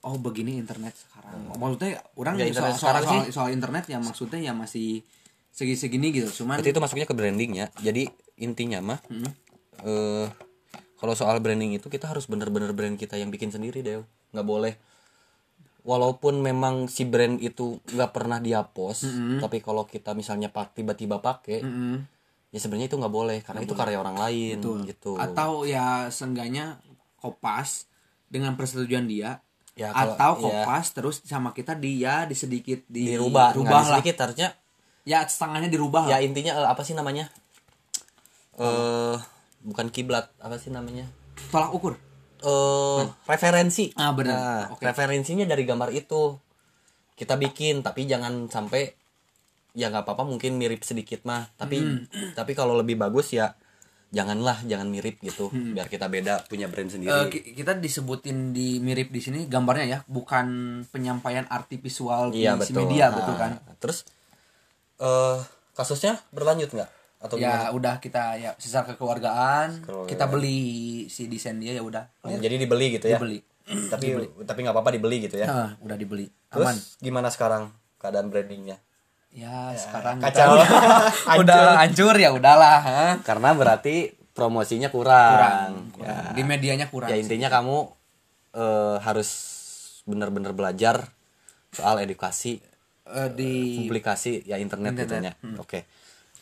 [0.00, 1.52] oh begini internet sekarang.
[1.56, 3.32] Maksudnya orang Ya, soal, soal, sekarang soal, sih.
[3.32, 5.04] soal internet ya maksudnya ya masih
[5.50, 6.42] segi segini gitu.
[6.42, 7.66] Cuman berarti itu masuknya ke branding ya.
[7.78, 8.08] Jadi
[8.40, 9.28] intinya mah Hmm.
[9.84, 10.26] eh
[10.96, 14.00] kalau soal branding itu kita harus bener-bener brand kita yang bikin sendiri deh
[14.32, 14.76] nggak boleh.
[15.80, 19.08] Walaupun memang si brand itu nggak pernah dia post
[19.40, 21.96] tapi kalau kita misalnya pak tiba-tiba pakai Mm-mm.
[22.52, 23.38] ya sebenarnya itu nggak boleh.
[23.40, 25.16] Karena itu karya orang lain gitu.
[25.16, 26.80] Atau ya seenggaknya
[27.16, 27.88] kopas
[28.28, 29.40] dengan persetujuan dia
[29.72, 30.66] Ya, kalau- atau iya.
[30.66, 34.52] kopas terus sama kita dia di sedikit di dirubah rubah lah sedikit harusnya
[35.02, 36.20] ya setengahnya dirubah ya lah.
[36.20, 37.30] intinya eh, apa sih namanya
[38.54, 39.16] eh
[39.62, 41.08] bukan kiblat apa sih namanya
[41.48, 41.94] tolak ukur
[42.40, 44.36] eh referensi Ah, benar.
[44.36, 44.82] Nah, Oke.
[44.82, 46.36] referensinya dari gambar itu
[47.14, 48.96] kita bikin tapi jangan sampai
[49.72, 52.04] ya nggak apa-apa mungkin mirip sedikit mah tapi Hmm.
[52.34, 53.54] tapi kalau lebih bagus ya
[54.10, 55.48] janganlah jangan mirip gitu.
[55.48, 57.20] Biar kita beda punya brand Eh, sendiri.
[57.28, 60.46] ki- kita disebutin di mirip di sini gambarnya ya bukan
[60.84, 62.84] penyampaian arti visual di iya betul.
[62.84, 63.52] media Nah, betul kan?
[63.76, 64.02] terus
[64.98, 65.38] eh
[65.72, 66.90] kasusnya berlanjut nggak?
[67.20, 70.60] Atau ya udah kita ya secara kekeluargaan kita beli
[71.06, 72.40] si desain dia ya udah gimana?
[72.40, 73.16] jadi dibeli gitu ya?
[73.16, 73.38] Dibeli.
[73.86, 74.06] Tapi
[74.42, 75.46] tapi nggak apa-apa dibeli gitu ya?
[75.46, 76.26] Ah, udah dibeli.
[76.48, 76.76] Terus aman.
[76.98, 78.80] gimana sekarang keadaan brandingnya
[79.30, 80.50] ya, sekarang kita kacau.
[80.54, 80.66] udah,
[81.30, 81.40] Hancur.
[81.40, 82.14] udah hancur.
[82.16, 83.02] ya udahlah ha?
[83.22, 86.14] karena berarti promosinya kurang, kurang, Ya.
[86.16, 86.34] kurang.
[86.34, 87.86] di medianya kurang ya intinya kamu
[88.52, 89.30] eh, harus
[90.02, 91.06] benar-benar belajar
[91.70, 92.58] soal edukasi
[93.02, 95.82] Eh, di publikasi ya internet, Internet, gitunya oke.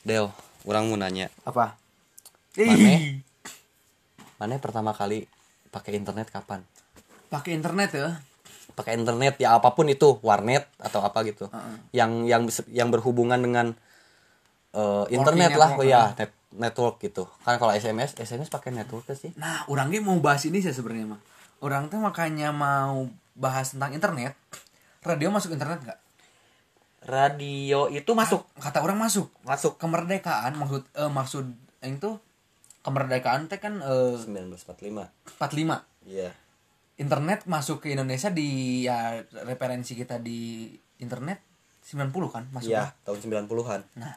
[0.05, 0.29] Del
[0.69, 1.33] orang mau nanya.
[1.43, 1.81] Apa?
[2.61, 3.25] Mane?
[4.37, 5.25] Mane pertama kali
[5.69, 6.61] pakai internet kapan?
[7.27, 8.21] Pakai internet ya
[8.79, 11.51] pakai internet ya apa pun itu warnet atau apa gitu
[11.91, 13.75] yang yang bis- yang berhubungan dengan
[14.71, 18.71] eh, internet Working lah network oh ya net, network gitu kan kalau SMS SMS pakai
[18.71, 21.21] network sih Nah, orangnya mau bahas ini sih sebenarnya mah.
[21.59, 24.39] Orang tuh makanya mau bahas tentang internet.
[25.01, 26.01] Radio masuk internet nggak?
[27.01, 29.31] radio itu masuk Kata orang masuk.
[29.43, 31.45] masuk Kemerdekaan maksud eh, maksud
[31.79, 32.11] yang itu
[32.81, 35.07] kemerdekaan teh kan eh, 1945
[35.39, 36.07] 45.
[36.07, 36.31] iya
[36.99, 38.49] Internet masuk ke Indonesia di
[38.83, 40.67] ya referensi kita di
[40.99, 41.39] internet
[41.81, 42.69] 90 kan masuk.
[42.69, 44.15] iya tahun 90-an Nah,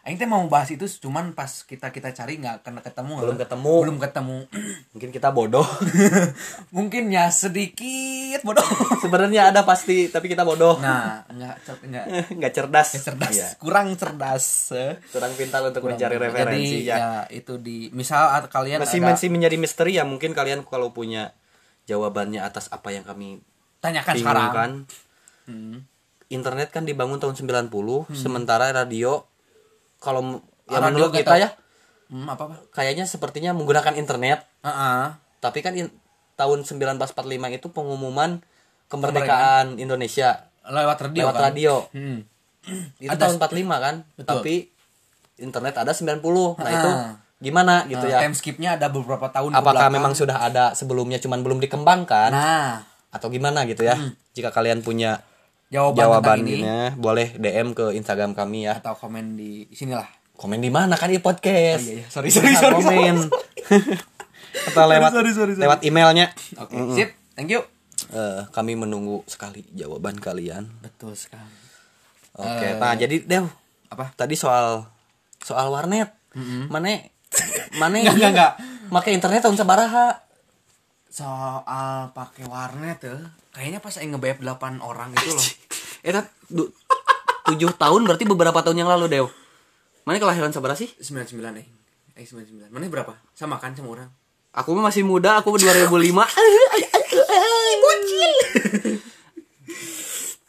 [0.00, 3.20] Aing teh mau bahas itu cuman pas kita kita cari nggak kena ketemu.
[3.20, 3.42] Belum lah.
[3.44, 3.74] ketemu.
[3.82, 4.36] Belum ketemu.
[4.94, 5.66] mungkin kita bodoh
[6.72, 8.64] Mungkin ya sedikit bodoh.
[9.02, 12.04] sebenarnya ada pasti tapi kita bodoh Nah, nggak cer- nggak
[12.38, 13.48] nggak cerdas Ya, cerdas Iya.
[13.58, 14.44] kurang cerdas
[15.10, 19.00] kurang pintar untuk Kurang mencari referensi Jadi, ya ya itu di misal at- kalian masih
[19.00, 21.34] ada masih menjadi misteri ya mungkin kalian kalau punya
[21.90, 23.42] jawabannya atas apa yang kami
[23.78, 24.70] tanyakan sekarang bingungkan
[25.42, 25.82] Hmm.
[26.28, 27.66] internet kan dibangun tahun 90
[28.14, 29.26] sementara radio
[29.98, 31.42] kalau ya Radio menurut kita tahu.
[31.42, 31.48] ya
[32.08, 35.02] hmm, apa apa kayaknya sepertinya menggunakan internet Heeh.
[35.38, 35.90] tapi kan in-
[36.34, 37.10] tahun 1945
[37.50, 38.38] itu pengumuman
[38.86, 41.42] kemerdekaan Indonesia lewat radio lewat kan?
[41.44, 42.22] radio Hmm.
[42.96, 44.30] itu Ada- tahun 45 kan Betul.
[44.36, 44.54] tapi
[45.36, 46.20] internet ada 90
[46.54, 46.70] nah Ah.
[46.70, 46.90] itu
[47.40, 48.18] gimana gitu Nah, ya?
[48.22, 49.92] time skipnya ada beberapa tahun apakah ke belakang.
[49.96, 52.30] memang sudah ada sebelumnya cuman belum dikembangkan?
[52.30, 52.84] Nah.
[53.08, 53.96] Atau gimana gitu ya?
[54.32, 55.24] Jika kalian punya
[55.66, 56.60] jawaban, tentang ini.
[56.60, 58.78] jawabannya boleh DM ke Instagram kami ya.
[58.78, 60.06] Atau komen di sinilah.
[60.36, 61.84] Komen di mana kan di podcast?
[61.84, 62.06] Oh, iya, iya.
[62.06, 63.16] Sorry, sorry, Bisa sorry, komen.
[64.70, 65.62] atau lewat sorry, sorry, sorry.
[65.62, 66.30] lewat emailnya.
[66.56, 67.10] Oke sip.
[67.34, 67.62] Thank you.
[68.10, 70.68] Eh, kami menunggu sekali jawaban kalian.
[70.80, 71.50] Betul sekali.
[72.32, 73.46] Oke nah jadi Dew
[73.88, 74.14] apa?
[74.14, 74.86] tadi soal
[75.38, 76.14] soal warnet.
[76.70, 77.09] Mana
[77.78, 78.52] mana Nggak, nggak, nggak.
[78.90, 80.06] pakai internet tahun sabaraha.
[81.10, 83.18] Soal pakai warnet tuh
[83.50, 84.46] kayaknya pas Aing nge 8
[84.78, 85.46] orang itu loh.
[86.50, 86.72] Du-
[87.46, 89.26] tujuh tahun berarti beberapa tahun yang lalu Dew
[90.02, 90.90] mana kelahiran sabaraha sih?
[90.98, 91.66] 99 eh.
[92.18, 93.12] Eh 99 mana berapa?
[93.36, 94.10] Sama kan sama orang?
[94.50, 95.90] Aku masih muda aku 2005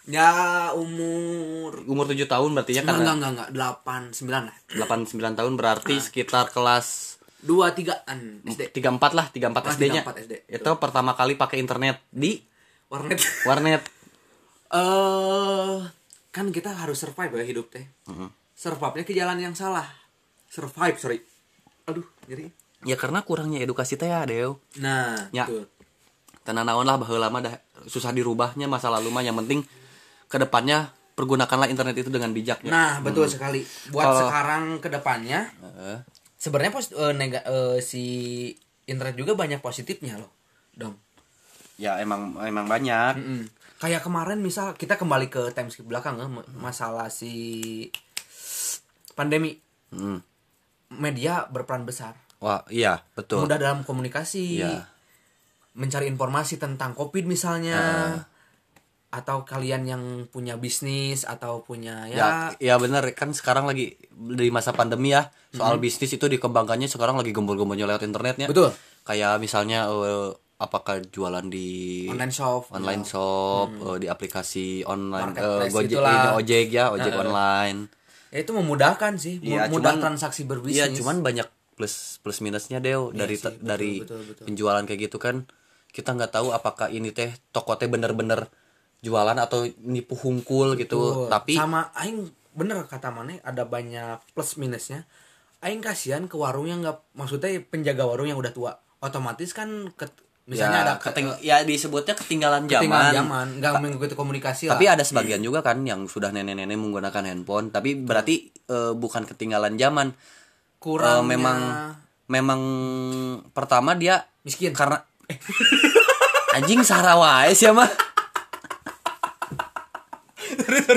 [0.06, 0.30] ya
[0.74, 1.86] umur.
[1.86, 3.50] Umur 7 tahun berarti ya kan enggak enggak enggak.
[3.54, 3.72] Enggak
[4.16, 4.56] 89 lah.
[4.74, 9.74] 8 9 tahun berarti sekitar kelas dua tigaan SD tiga empat lah tiga empat Ah,
[9.74, 12.38] SD nya 34 SD, itu pertama kali pakai internet di
[12.86, 13.18] warnet.
[13.50, 13.82] Warnet.
[14.70, 15.78] Eh
[16.32, 17.84] kan kita harus survive ya hidup teh.
[18.54, 19.90] Survive-nya ke jalan yang salah.
[20.48, 21.20] Survive sorry.
[21.90, 22.54] Aduh jadi
[22.86, 24.62] ya karena kurangnya edukasi teh ya Deo.
[24.78, 25.50] Nah Ya.
[26.42, 29.22] tenang naon lah bahwa lama dah susah dirubahnya masa lalu mah.
[29.22, 29.60] Yang penting
[30.32, 32.72] ke depannya pergunakanlah internet itu dengan bijak ya.
[32.72, 33.60] nah betul sekali
[33.92, 35.98] buat Kalau- sekarang ke depannya Heeh.
[36.36, 38.04] sebenarnya pos eh, nega- eh, si
[38.84, 40.32] internet juga banyak positifnya loh
[40.74, 40.96] dong
[41.76, 43.42] ya emang emang banyak Mm-mm.
[43.78, 47.86] kayak kemarin misal kita kembali ke time skip belakang ya, ma- masalah si
[49.12, 50.24] pandemi Hmm.
[50.90, 54.88] media berperan besar wah iya betul mudah dalam komunikasi Iya.
[55.74, 57.78] mencari informasi tentang covid misalnya
[59.12, 63.12] atau kalian yang punya bisnis atau punya ya, ya ya bener.
[63.12, 68.08] Kan sekarang lagi di masa pandemi ya soal bisnis itu dikembangkannya sekarang lagi gembul-gembulnya lewat
[68.08, 68.72] internetnya betul.
[69.04, 75.74] Kayak misalnya eh, apakah jualan di online shop online shop eh, di aplikasi online Marketplace
[75.76, 76.14] Gojek itulah.
[76.16, 77.24] ini ojek ya ojek Heeh.
[77.28, 77.80] online.
[78.32, 79.44] Ya itu memudahkan sih.
[79.44, 80.80] Iya, mudah cuman- transaksi berbisnis.
[80.80, 83.12] Iya, cuman banyak plus plus minusnya Deo.
[83.12, 84.44] Dari sih, betul, dari betul, betul.
[84.48, 85.44] penjualan kayak gitu kan
[85.92, 88.48] kita nggak tahu apakah ini teh toko teh bener-bener
[89.02, 90.98] jualan atau nipu hungkul gitu.
[90.98, 95.08] Tuh, Tapi sama aing bener kata mana ada banyak plus minusnya
[95.60, 100.14] aing kasihan ke warung yang nggak maksudnya penjaga warung yang udah tua otomatis kan ket-
[100.44, 103.16] misalnya ya, ada keting- ya disebutnya ketinggalan ketinggalan zaman.
[103.16, 107.70] zaman nggak mengikuti komunikasi Tapi lah ada sebagian juga kan yang sudah nenek-nenek menggunakan handphone,
[107.70, 110.12] tapi berarti eh, bukan ketinggalan zaman.
[110.78, 111.60] kurang Eh, memang
[112.28, 112.62] memang
[113.50, 114.98] pertama dia miskin karena
[116.58, 117.88] anjing sarawai sih mah.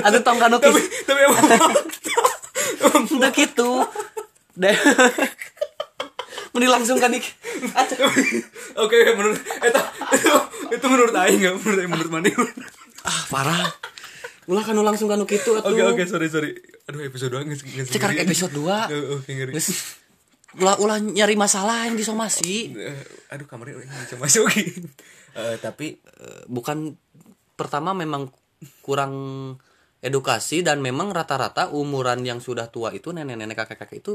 [0.01, 1.45] Aduh tong kanu tapi tapi emang
[3.15, 3.69] udah gitu.
[4.53, 4.75] Deh.
[6.51, 7.27] Mending langsung kan dik.
[8.75, 9.81] oke menurut itu
[10.15, 10.31] itu,
[10.71, 12.27] itu menurut aing nggak menurut aing menurut mana
[13.03, 13.67] Ah, parah.
[14.45, 15.67] Ulah kanu langsung kanu kitu atuh.
[15.67, 16.55] oke oke sorry sorry
[16.85, 18.61] aduh episode doang nggak nggak Cek karek episode 2.
[19.15, 19.53] oke ngeri
[20.55, 22.71] ulah ulah nyari masalah yang disomasi.
[22.71, 22.95] Eh,
[23.27, 24.87] aduh kamarnya udah bisa masukin
[25.35, 26.95] Eh, tapi Eh, bukan
[27.53, 28.31] pertama memang
[28.79, 29.11] kurang
[30.05, 34.13] edukasi dan memang rata-rata umuran yang sudah tua itu nenek-nenek kakek-kakek itu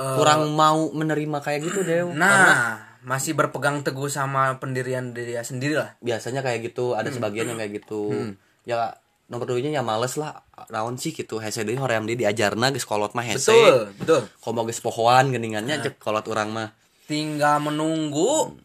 [0.00, 5.76] eh, kurang mau menerima kayak gitu deh nah masih berpegang teguh sama pendirian dia sendiri
[5.76, 5.92] lah.
[6.00, 8.32] Biasanya kayak gitu ada sebagian yang kayak gitu.
[8.64, 8.96] Ya
[9.28, 10.40] nomor duanya ya males lah
[10.72, 11.36] naon sih gitu.
[11.36, 13.52] Hese deui hoream dia diajarna geus kolot mah hese.
[13.52, 14.20] Betul betul.
[14.40, 16.72] Komo geus pohoan geningannya cek kolot urang mah.
[17.04, 18.56] Tinggal menunggu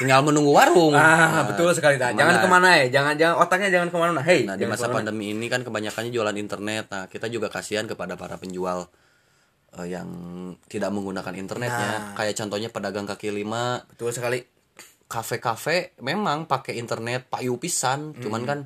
[0.00, 2.68] tinggal menunggu warung ah betul sekali nah, jangan ke mana?
[2.84, 4.96] ya jangan jangan otaknya jangan ke mana nah hey Nah di masa ke mana.
[5.00, 6.84] pandemi ini kan kebanyakannya jualan internet.
[6.92, 8.92] Nah kita juga kasihan kepada para penjual
[9.80, 10.08] eh, yang
[10.68, 12.12] tidak menggunakan internetnya.
[12.12, 12.14] Nah.
[12.18, 14.44] Kayak contohnya pedagang kaki lima, betul sekali
[15.08, 18.12] kafe-kafe memang pakai internet payu pisan.
[18.18, 18.58] Cuman kan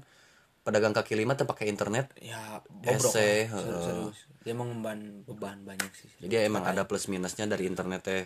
[0.67, 2.11] pedagang kaki lima tuh pakai internet.
[2.19, 3.55] ya bobrok Ese, heeh.
[3.55, 4.19] serius, serius.
[4.43, 8.25] dia mengemban beban banyak sih Jadi emang ada plus minusnya dari internet teh.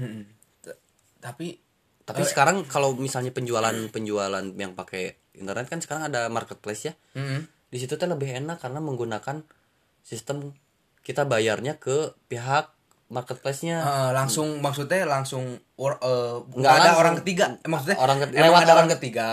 [0.00, 0.39] Mm-mm.
[1.20, 1.60] Tapi
[2.00, 6.94] Tapi sekarang kalau misalnya penjualan penjualan yang pakai internet kan sekarang ada marketplace ya.
[7.14, 7.46] mm-mm.
[7.70, 9.46] Di situ tuh lebih enak karena menggunakan
[10.02, 10.50] sistem
[11.00, 12.74] kita bayarnya ke pihak
[13.10, 13.78] marketplace-nya.
[13.78, 16.98] Eh, langsung maksudnya langsung or, eh, nggak ada langsung.
[16.98, 18.42] orang ketiga Eh, maksudnya Orang ketiga.
[18.42, 19.28] Lewat ada orang ketiga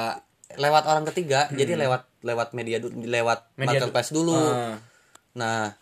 [0.56, 4.80] lewat orang ketiga jadi lewat lewat media lewat Media marketplace dulu Ah.
[5.36, 5.76] nah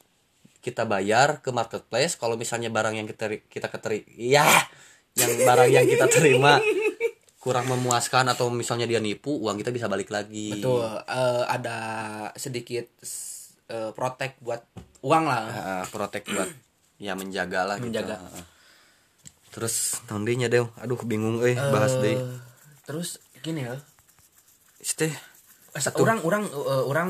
[0.60, 4.44] kita bayar ke marketplace kalau misalnya barang yang kita kita keteri ya
[5.16, 6.60] yang barang yang kita terima
[7.40, 10.60] kurang memuaskan atau misalnya dia nipu uang kita bisa balik lagi.
[10.60, 10.84] Betul.
[10.86, 11.78] Eh, ada
[12.36, 12.86] sedikit
[13.72, 14.66] eh, protek buat
[15.06, 15.44] uang lah.
[15.54, 16.50] Ah, protek buat
[17.00, 17.92] ya menjaga lah gitu.
[17.92, 18.18] Menjaga.
[18.20, 18.46] Ah.
[19.56, 22.40] terus tahun nya deh aduh bingung eh bahas deh Eh,
[22.84, 23.80] terus gini ya
[25.00, 25.12] Teh,
[25.98, 27.10] orang orang eh, orang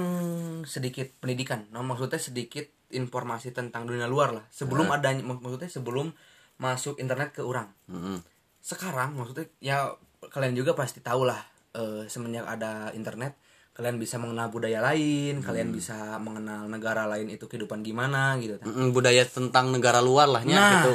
[0.64, 1.68] sedikit pendidikan.
[1.76, 4.46] Nah maksudnya sedikit informasi tentang dunia luar lah.
[4.48, 6.16] Sebelum adanya mak- maksudnya sebelum
[6.58, 8.20] masuk internet ke orang mm-mm.
[8.60, 9.78] sekarang maksudnya ya
[10.26, 11.40] kalian juga pasti tahu lah
[11.72, 13.36] eh, semenjak ada internet
[13.72, 18.66] kalian bisa mengenal budaya lain kalian bisa mengenal negara lain itu kehidupan gimana gitu kan.
[18.66, 20.94] Mm-mm, budaya tentang negara luar lah nya nah gitu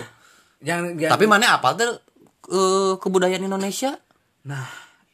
[0.62, 1.92] yang, yang- Tapi mana apa tuh
[2.50, 4.00] eh, kebudayaan Indonesia?
[4.42, 4.64] nah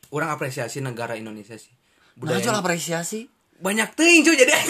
[0.08, 1.74] orang apresiasi negara Indonesia sih
[2.14, 3.26] Budaya budaya apresiasi.
[3.58, 4.54] banyak ting cuy jadi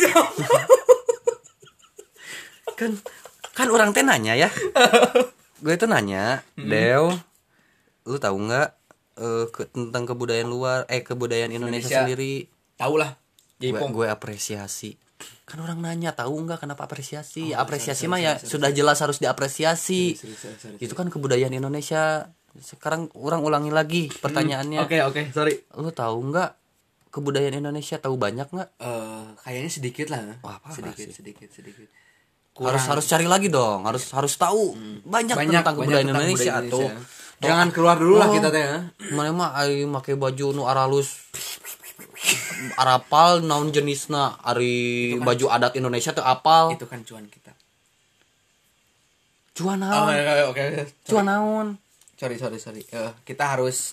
[2.75, 2.93] Kan
[3.53, 4.49] kan orang teh nanya ya.
[5.67, 7.11] Gue itu nanya, Dew,
[8.07, 8.69] lu tahu nggak
[9.17, 11.99] eh, ke- tentang kebudayaan luar, eh kebudayaan Indonesia, Indonesia.
[12.07, 12.35] sendiri?
[12.77, 13.19] tahu lah
[13.57, 14.95] Gue, gue apresiasi.
[15.43, 18.71] kan orang nanya tahu nggak kenapa apresiasi Oh, apresiasi sorry, mah sorry, ya sorry, sudah
[18.71, 20.03] jelas harus diapresiasi
[20.77, 25.65] itu kan kebudayaan Indonesia sekarang orang ulangi lagi pertanyaannya Oke oke sorry.
[25.73, 26.51] lu tahu nggak
[27.09, 30.37] kebudayaan Indonesia tahu banyak nggak Eh kayaknya sedikit lah.
[30.43, 31.15] Wah, parah sedikit, sih.
[31.17, 31.89] sedikit sedikit
[32.59, 36.89] harus harus cari lagi dong harus harus tahu banyak, tentang kebudayaan tentang Indonesia budaya tuh
[37.37, 38.35] Jangan keluar dulu lah Oh.
[38.35, 38.81] kita teh ya.
[39.13, 41.21] mana mah ai make baju nu aralus
[42.75, 44.75] arapal naon jenisna ari
[45.19, 47.53] baju adat Indonesia tuh apal Itu kan cuan kita.
[49.53, 50.17] cuan Oh, naon
[50.49, 50.65] oke oke.
[51.05, 51.67] cuan naon
[52.17, 52.81] Sorry sorry sorry.
[52.89, 53.93] Eh, kita harus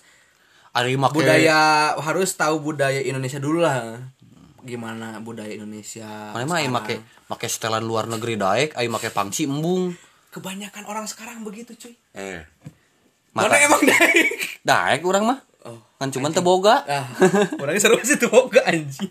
[0.72, 4.00] ari make budaya harus tahu budaya Indonesia dulu lah.
[4.64, 6.32] Gimana budaya Indonesia?
[6.32, 6.96] mana mah make
[7.28, 9.92] make setelan luar negeri daek ai make pangsi embung
[10.30, 11.94] Kebanyakan orang sekarang begitu cuy.
[12.14, 12.42] eh
[13.32, 14.64] Mana mata emang daik?
[14.64, 17.08] daek urang mah Oh, kan cuman teboga ah,
[17.56, 19.08] orangnya seru sih tuh boga anjing.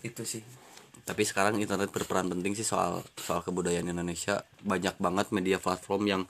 [0.00, 0.42] Itu sih.
[1.00, 6.22] tapi sekarang internet berperan penting sih soal soal kebudayaan Indonesia banyak banget media platform yang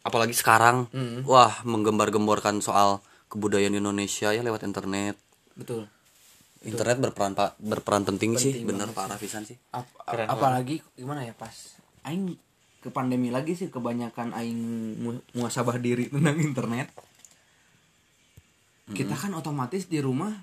[0.00, 0.86] apalagi sekarang
[1.24, 5.18] wah menggembar-gemborkan soal kebudayaan Indonesia ya lewat internet
[5.60, 5.84] Betul.
[6.60, 8.52] internet berperan pa- berperan penting, sih.
[8.54, 8.88] Penting bener.
[8.88, 8.96] banget.
[8.96, 9.56] Parah pisan sih.
[9.70, 11.52] Ap- apalagi gimana ya pas
[12.02, 12.36] aing
[12.80, 14.60] ke pandemi lagi sih kebanyakan aing
[14.96, 16.88] mu- muasabah diri tentang internet.
[18.90, 20.34] Kita kan otomatis di rumah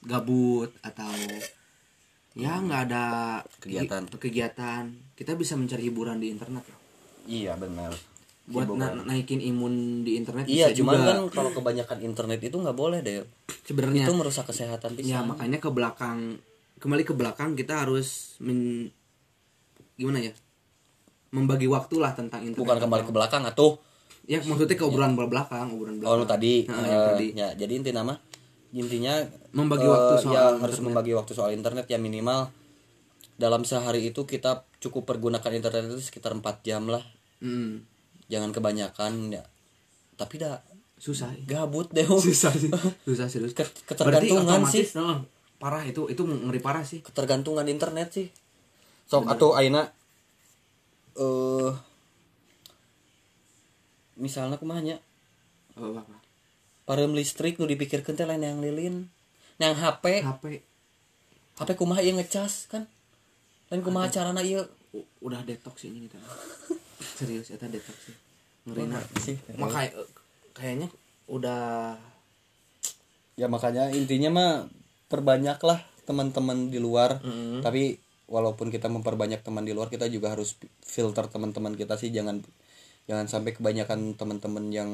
[0.00, 1.10] gabut atau
[2.34, 3.04] ya nggak ada
[3.58, 4.02] Kegiatan.
[4.06, 4.82] gi- kegiatan.
[5.12, 6.76] Kita bisa mencari hiburan di internet ya.
[7.28, 7.92] iya benar
[8.48, 11.06] buat na- naikin imun di internet iya bisa cuman juga.
[11.06, 13.20] kan kalau kebanyakan internet itu nggak boleh deh.
[13.62, 14.04] Sebenarnya.
[14.04, 16.40] Itu merusak kesehatan ya pisan makanya ke belakang
[16.78, 18.88] kembali ke belakang kita harus men,
[19.94, 20.32] gimana ya?
[21.28, 23.76] Membagi waktu lah tentang internet bukan kembali ke belakang atau
[24.24, 26.18] ya maksudnya ke obrolan belakang obrolan oh belakang.
[26.18, 27.26] lu tadi Nah, eh, yang tadi.
[27.34, 28.16] ya jadi inti nama
[28.70, 29.12] intinya
[29.50, 30.62] Membagi eh, waktu soal ya internet.
[30.62, 32.48] harus membagi waktu soal internet ya minimal
[33.34, 37.00] dalam sehari itu kita cukup pergunakan internet itu sekitar 4 jam lah.
[37.38, 37.86] Mm,
[38.28, 39.42] jangan kebanyakan ya.
[40.14, 40.60] Tapi dah
[40.98, 42.70] susah gabut deh susah sih.
[43.08, 44.84] Susah serius ketergantungan sih.
[44.98, 45.24] oh,
[45.56, 47.00] parah itu itu ngeri parah sih.
[47.00, 48.28] Ketergantungan internet sih.
[49.08, 49.88] Sok atau aina
[51.18, 51.72] eh
[54.18, 54.98] misalnya kumanya
[55.78, 56.02] oh,
[56.82, 59.08] parem listrik nu dipikirkan teh lain yang lilin.
[59.58, 60.44] Yang HP HP
[61.58, 62.86] HP kumaha ieu ngecas kan?
[63.70, 64.62] Lain kumaha carana ieu?
[64.94, 66.16] U- udah detox ini kita
[67.00, 68.16] serius eta detox sih.
[68.68, 69.36] Ngeri Wah, sih.
[69.56, 69.90] makanya
[70.52, 70.88] kayaknya
[71.30, 71.94] udah
[73.38, 74.52] ya makanya intinya mah
[75.08, 77.20] perbanyaklah teman-teman di luar.
[77.22, 77.60] Mm-hmm.
[77.64, 82.12] tapi walaupun kita memperbanyak teman di luar kita juga harus filter teman-teman kita sih.
[82.12, 82.44] Jangan
[83.08, 84.90] jangan sampai kebanyakan teman-teman yang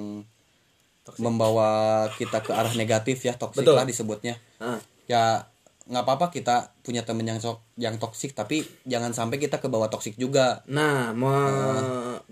[1.18, 3.34] membawa kita ke arah negatif ya.
[3.34, 4.38] Toksik lah disebutnya.
[4.62, 4.78] Ah,
[5.10, 5.50] ya
[5.85, 9.92] nggak apa-apa kita punya temen yang sok yang toksik tapi jangan sampai kita ke bawah
[9.92, 10.64] toksik juga.
[10.64, 11.29] Nah mau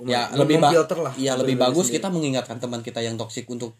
[0.08, 2.00] ya mem- lebih memfilter lah ya lebih bagus sendiri.
[2.00, 3.76] kita mengingatkan teman kita yang toksik untuk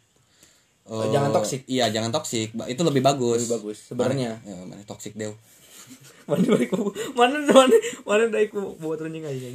[0.84, 1.64] eh, jangan toksik.
[1.64, 3.48] iya jangan toksik itu lebih bagus.
[3.48, 4.44] Lebih bagus, sebenarnya.
[4.44, 5.32] Mana- ya, mana toksik deh
[6.30, 6.70] mana baik
[7.18, 9.48] mana mana mana baik buat running aja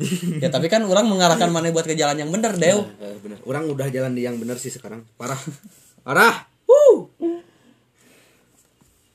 [0.44, 2.76] ya tapi kan orang mengarahkan mana buat ke jalan yang benar deh
[3.24, 5.06] benar orang udah jalan di yang benar sih sekarang.
[5.16, 5.40] Parah.
[6.04, 6.44] Parah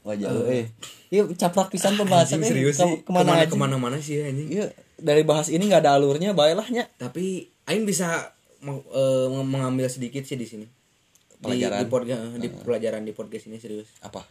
[0.02, 0.66] Wajah eh.
[1.08, 2.50] Iya caprak pisan pembahasan Anjing, eh.
[2.50, 3.02] serius sih.
[3.02, 3.46] ke mana, aja?
[3.46, 4.50] ke mana mana sih anjing.
[4.50, 4.66] Iya
[4.98, 10.34] dari bahas ini nggak ada alurnya baiklah tapi Aing bisa meng- eh, mengambil sedikit sih
[10.34, 10.66] di sini.
[10.66, 11.78] Di, Pelajaran.
[11.78, 13.86] di, podga- di pelajaran di podcast ini serius.
[14.00, 14.22] Apa?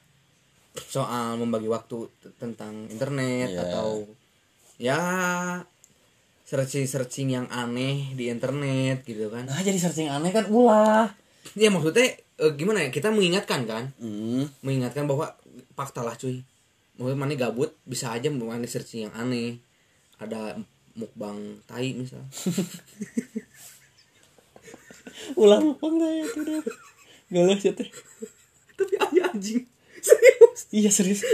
[0.75, 2.07] Soal membagi waktu
[2.37, 3.63] tentang internet Iya.
[3.65, 4.07] atau
[4.75, 4.99] ya
[6.43, 9.43] searching searching yang aneh di internet gitu kan.
[9.43, 11.11] Nah jadi searching aneh kan ulah.
[11.55, 12.89] Ya maksudnya eh, gimana ya?
[12.91, 13.83] Kita mengingatkan kan?
[13.97, 14.47] Hmm.
[14.59, 15.31] mengingatkan bahwa
[15.81, 16.45] fakta lah cuy.
[17.01, 19.57] Maksudnya mana gabut bisa aja mana searching yang aneh.
[20.21, 20.61] Ada
[20.93, 22.21] mukbang tai misal.
[25.41, 26.61] Ulang ulang deh itu deh
[27.31, 27.89] galah sih teh.
[28.77, 29.65] Tapi aja anjing.
[30.01, 30.61] Serius?
[30.69, 31.21] Iya serius.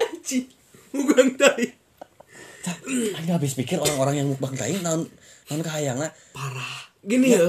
[0.00, 0.46] Anjing.
[0.96, 1.76] Mukbang tai.
[2.90, 5.06] Ayo habis pikir orang-orang yang mukbang tai naon
[5.52, 6.08] naon kahayangna.
[6.34, 6.90] Parah.
[7.00, 7.48] Gini ya.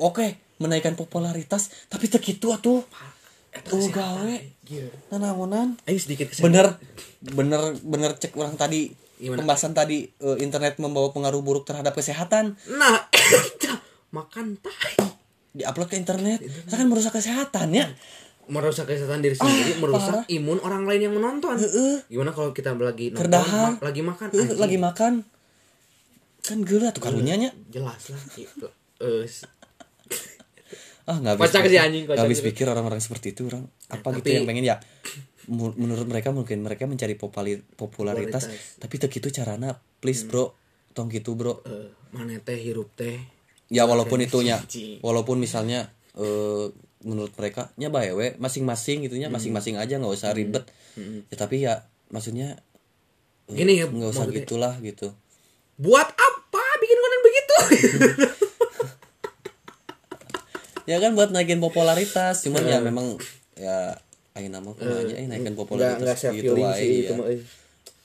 [0.00, 2.84] oke menaikkan popularitas tapi teu kitu atuh
[3.50, 4.34] Eta tuh kesehatan, gawe.
[4.62, 4.92] Gila.
[5.10, 6.46] nanaonan ayo sedikit kesehatan.
[6.46, 6.66] bener
[7.20, 8.94] bener bener cek orang tadi.
[9.18, 9.42] Gimana?
[9.42, 12.54] pembahasan tadi eh, internet membawa pengaruh buruk terhadap kesehatan.
[12.70, 13.10] Nah
[14.16, 14.94] makan tai.
[15.50, 16.38] Diupload ke internet.
[16.40, 17.90] Itu kan merusak kesehatan ya.
[18.46, 20.24] Merusak kesehatan diri sendiri merusak parah.
[20.26, 21.58] imun orang lain yang menonton.
[21.58, 22.06] Heeh.
[22.06, 24.28] gimana kalau kita lagi nonton ma- lagi makan?
[24.30, 24.56] Anjing.
[24.56, 25.12] lagi makan.
[26.40, 28.66] Kan gila tuh karunya nya jelas lah itu
[29.22, 29.44] s-
[31.10, 32.46] ah nggak habis pikir- anjing, nggak habis gitu.
[32.48, 33.66] pikir orang-orang seperti itu orang.
[33.88, 34.76] Apa gitu tapi- yang pengen ya?
[35.50, 38.44] Menurut mereka mungkin mereka mencari popularitas, Popularitas.
[38.78, 40.54] tapi tak gitu carana please bro.
[40.90, 41.58] Tong gitu bro.
[41.64, 43.18] Eh, mana teh hirup teh?
[43.66, 44.62] Ya walaupun itunya.
[45.00, 46.66] walaupun misalnya eh,
[47.00, 49.34] menurut mereka nya bae we masing-masing gitunya Hmm.
[49.34, 50.66] masing-masing aja nggak usah ribet.
[51.26, 52.60] Ya tapi ya maksudnya
[53.48, 55.10] eh, Gini ya, nggak usah gitulah gitu.
[55.76, 57.56] Buat apa bikin konten begitu
[60.88, 63.16] ya kan buat naikin popularitas cuman ya memang
[63.56, 63.96] ya
[64.38, 67.42] ayo nama aja eh, naikin popularitas nggak gitu wae, sih itu mah eh.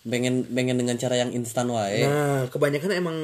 [0.05, 2.05] pengen pengen dengan cara yang instan wae.
[2.05, 3.17] Nah kebanyakan emang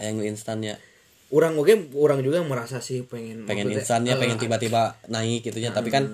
[0.00, 0.80] yang instannya
[1.28, 5.92] orang oke orang juga merasa sih pengen pengen instannya eh, pengen tiba-tiba naik gitunya tapi
[5.92, 6.08] kan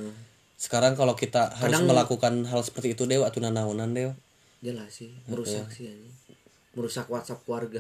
[0.58, 4.14] sekarang kalau kita harus melakukan hal seperti itu dewa atau nanaonan dewa
[4.58, 6.14] jelas sih merusak sih anjing
[6.74, 7.78] merusak WhatsApp keluarga.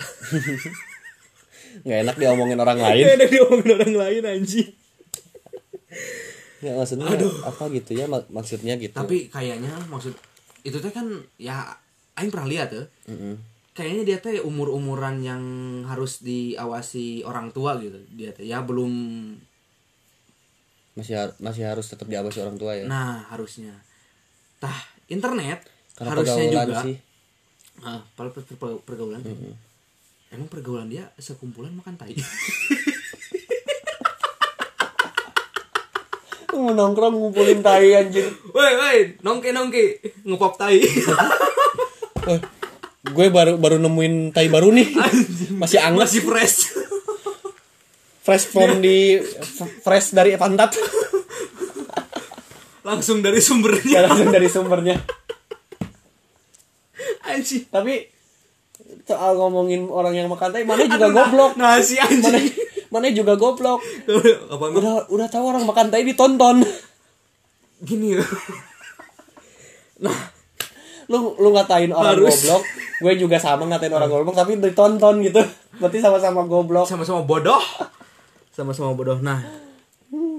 [1.82, 3.02] Nggak enak diomongin orang lain.
[3.02, 4.70] Ada diomongin orang lain anjing
[6.64, 7.04] ya maksudnya
[7.44, 8.96] apa gitu ya mak- maksudnya gitu.
[8.96, 10.16] Tapi kayaknya maksud
[10.62, 11.04] itu teh kan
[11.36, 11.68] ya
[12.14, 12.86] Aing pernah lihat tuh
[13.70, 15.42] kayaknya dia teh umur umuran yang
[15.84, 18.00] harus diawasi orang tua gitu.
[18.10, 18.90] Dia teh ya belum
[20.94, 22.86] masih har- masih harus tetap diawasi orang tua ya?
[22.86, 23.74] Nah harusnya.
[24.56, 26.82] Tah internet karena harusnya pergaulan juga.
[26.82, 26.96] sih.
[27.82, 29.20] Ah per- per- per- pergaulan
[30.30, 32.22] emang pergaulan dia sekumpulan makan tai mau
[36.54, 39.84] nongkrong ngumpulin tai anjir woi woi nongke nongke.
[40.24, 40.80] Ngepop tai.
[43.04, 44.96] Gue baru baru nemuin tai baru nih.
[45.60, 46.08] Masih anget.
[46.08, 46.72] Masih fresh.
[48.24, 49.20] Fresh from di
[49.84, 50.72] fresh dari pantat.
[52.80, 53.84] Langsung dari sumbernya.
[53.84, 54.96] Ya, langsung dari sumbernya.
[57.28, 57.68] Anjing.
[57.68, 58.08] Tapi
[59.04, 61.52] soal ngomongin orang yang makan tai mana juga nah- goblok.
[61.60, 62.08] nah si mana
[62.40, 63.82] anjing mana juga goblok.
[64.54, 66.62] Apa udah udah tahu orang makan tai ditonton.
[67.82, 68.22] Gini ya
[69.94, 70.14] nah
[71.06, 72.42] lu lu ngatain orang Harus.
[72.42, 72.62] goblok
[72.94, 75.42] gue juga sama ngatain orang goblok tapi ditonton gitu.
[75.76, 76.86] Berarti sama-sama goblok.
[76.86, 77.60] Sama-sama bodoh.
[78.50, 79.18] Sama-sama bodoh.
[79.20, 79.42] Nah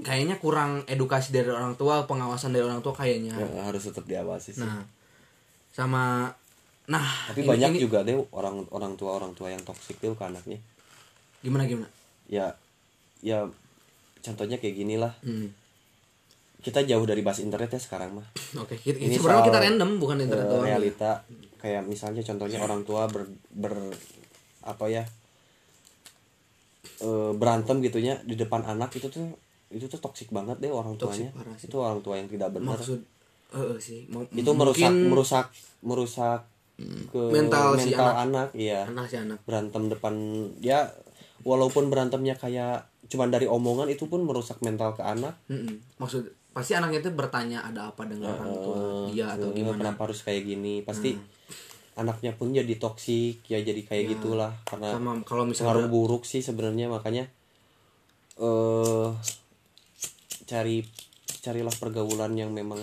[0.02, 3.36] kayaknya kurang edukasi dari orang tua pengawasan dari orang tua kayaknya.
[3.36, 4.64] Ya, harus tetap diawasi sih.
[4.64, 4.82] Nah
[5.70, 6.32] sama
[6.86, 10.10] nah tapi ini- banyak ini- juga deh orang orang tua orang tua yang toksik deh
[10.10, 10.58] ke anaknya.
[11.44, 11.86] Gimana gimana
[12.26, 12.52] ya
[13.20, 13.46] ya
[14.20, 15.14] contohnya kayak gini lah.
[15.20, 15.50] Hmm.
[16.56, 18.26] kita jauh dari bahas internet ya sekarang mah.
[18.62, 20.66] Oke kita, Ini sebenarnya kita random bukan internet doang.
[20.66, 21.22] realita.
[21.56, 23.74] Kayak misalnya contohnya orang tua ber, ber
[24.60, 25.06] apa ya
[26.98, 29.30] eh, berantem gitunya di depan anak itu tuh
[29.68, 31.54] itu tuh toksik banget deh orang Toksik tuanya.
[31.56, 32.74] itu orang tua yang tidak benar.
[32.74, 32.98] Maksud
[33.52, 35.46] eh, sih Mau- itu merusak merusak
[35.80, 36.40] merusak
[37.08, 38.50] ke Mental si anak.
[38.52, 38.84] iya.
[38.84, 39.38] Anak si anak.
[39.42, 40.14] Berantem depan
[40.58, 40.86] ya
[41.46, 45.38] walaupun berantemnya kayak cuman dari omongan itu pun merusak mental ke anak.
[45.46, 45.78] Mm-mm.
[45.96, 48.76] maksud pasti anaknya itu bertanya ada apa dengan orang tua
[49.06, 49.78] dia atau Eh, gimana?
[49.78, 50.82] kenapa harus kayak gini?
[50.82, 51.14] Pasti
[51.94, 56.40] anaknya pun jadi toksik ya jadi kayak gitulah karena sama kalau pengaruh misalnya buruk sih
[56.40, 57.24] sebenarnya makanya
[58.36, 59.08] eh
[60.44, 60.84] cari
[61.40, 62.78] carilah pergaulan yang memang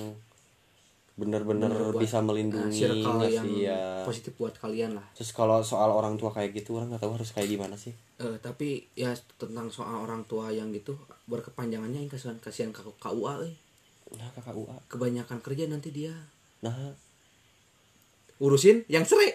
[1.13, 5.05] benar-benar bisa melindungi nggak yang ya positif buat kalian lah.
[5.13, 7.93] Terus kalau soal orang tua kayak gitu orang nggak tahu harus kayak gimana sih.
[8.17, 10.97] Eh, tapi ya tentang soal orang tua yang gitu
[11.29, 13.55] berkepanjangannya yang kasihan kasihan KUA eh.
[14.13, 16.13] nah kakak UA kebanyakan kerja nanti dia.
[16.65, 16.97] Nah.
[18.41, 19.29] Urusin yang cerai.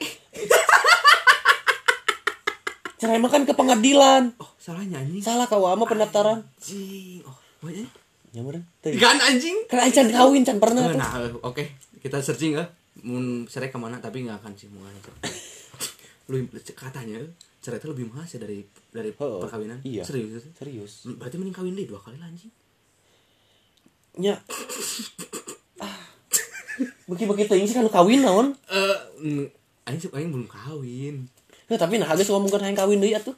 [2.99, 4.35] Cerai makan ke pengadilan.
[4.43, 5.23] Oh salahnya anjing.
[5.23, 6.43] Salah KUA mah pendaftaran.
[7.23, 7.87] Oh banyak
[8.31, 8.43] ya
[8.81, 8.99] Teuing.
[8.99, 9.57] kan anjing.
[9.67, 10.97] Kan aing can kawin can pernah tuh.
[10.97, 11.65] nah eh, oke.
[11.99, 12.65] Kita searching ya
[13.01, 15.15] mun cerai ke mana tapi nggak akan sih mau cerai
[16.29, 17.23] lu katanya
[17.59, 18.61] cerai itu lebih mahal sih dari
[18.91, 19.81] dari Oh, perkawinan.
[19.83, 20.03] iya.
[20.03, 20.45] serius?
[20.53, 21.09] Serius.
[21.11, 22.51] Berarti mending kawin deh dua kali lah anjing.
[24.19, 24.35] Nya
[27.09, 28.53] bagi-bagi teuing sih kan kawin naon?
[28.69, 29.45] Eh mm,
[29.89, 31.25] anjing sih anjing belum kawin.
[31.69, 33.33] Ya, tapi nah habis ngomongkan hayang kawin deui atuh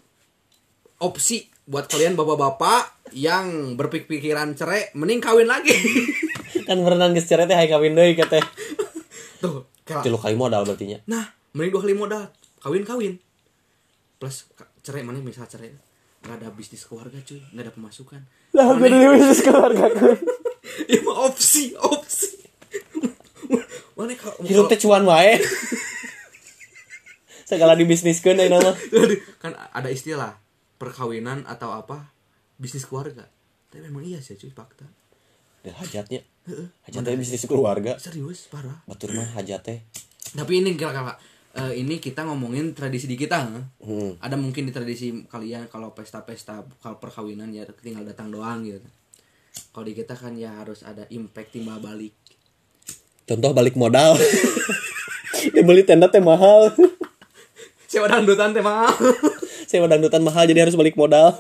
[1.00, 5.72] opsi buat kalian bapak-bapak yang berpikiran cerai mending kawin lagi.
[6.68, 8.44] Kan berenang geus cerai teh hayang kawin deui kateh
[9.42, 10.98] tuh kayak tilu kali modal berarti nya.
[11.08, 12.22] Nah mending dua kali modal.
[12.60, 13.16] Kawin kawin.
[14.20, 14.44] Plus
[14.84, 15.72] cerai mana misal cerai?
[16.20, 17.40] Nggak ada bisnis keluarga cuy.
[17.56, 18.20] Nggak ada pemasukan.
[18.52, 20.14] Lah gue dulu bisnis keluarga gue
[20.90, 22.34] ya mah opsi opsi.
[23.96, 25.38] Mana kalau hirup teh cuan wae.
[27.46, 28.74] Segala dibisniskeun deui nama.
[29.42, 30.39] Kan ada istilah
[30.80, 32.08] perkawinan atau apa
[32.56, 33.28] bisnis keluarga.
[33.68, 34.88] Tapi memang iya sih cuy fakta.
[35.60, 36.24] Ya hajatnya.
[36.88, 38.00] Hajat teh bisnis keluarga.
[38.00, 38.80] Serius parah.
[38.88, 39.80] Batur mah hajat teh
[40.30, 41.14] tapi ini kira kira
[41.58, 43.50] eh, ini kita ngomongin tradisi di kita?
[43.82, 44.14] Hmm.
[44.22, 48.86] ada mungkin di tradisi kalian kalau pesta-pesta kalau perkawinan ya tinggal datang doang gitu.
[49.74, 52.14] Kalau di kita kan ya harus ada impact timbal balik.
[53.26, 54.14] Contoh balik modal.
[55.50, 56.70] Dia beli tenda teh mahal.
[57.90, 58.94] Siapa dangdutan teh mahal
[59.70, 61.30] saya dangdutan mahal jadi harus balik modal.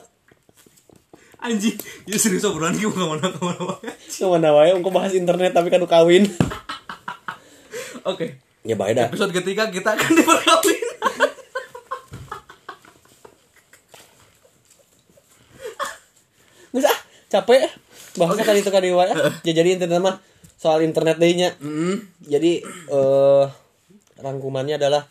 [1.42, 1.74] Anjing
[2.06, 3.90] itu serius obrolan kita ke mana ke mana wae.
[3.90, 6.30] ke mana wae engko bahas internet tapi kan kawin.
[8.06, 8.38] Oke.
[8.62, 9.10] Ya baik dah.
[9.10, 10.86] Episode ketiga kita akan diperkawin.
[16.70, 16.96] Nggak
[17.34, 17.66] capek.
[18.14, 19.10] Bahasa kali itu kali wae
[19.50, 20.22] ya jadi internet mah
[20.54, 21.58] soal internet dehnya
[22.22, 23.44] jadi eh
[24.22, 25.02] rangkumannya adalah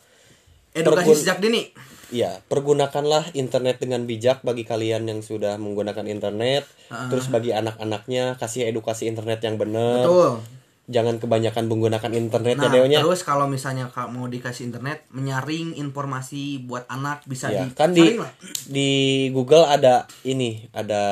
[0.72, 6.66] edukasi sejak dini Ya, pergunakanlah internet dengan bijak bagi kalian yang sudah menggunakan internet.
[6.89, 10.03] Terus bagi anak-anaknya kasih edukasi internet yang benar.
[10.03, 10.41] betul
[10.89, 12.99] Jangan kebanyakan menggunakan internet Nah, ya Deonya.
[12.99, 18.18] terus kalau misalnya mau dikasih internet, menyaring informasi buat anak bisa Ya, di kan di
[18.18, 18.34] lah.
[18.66, 18.89] di
[19.30, 21.03] Google ada ini, ada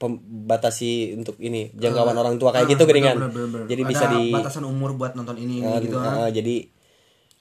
[0.00, 3.16] pembatasi untuk ini jangkauan orang tua kayak Ah, gitu kan.
[3.28, 3.60] bener.
[3.68, 6.00] Jadi Ada bisa di batasan umur buat nonton ini, ini eh, gitu.
[6.00, 6.54] eh, jadi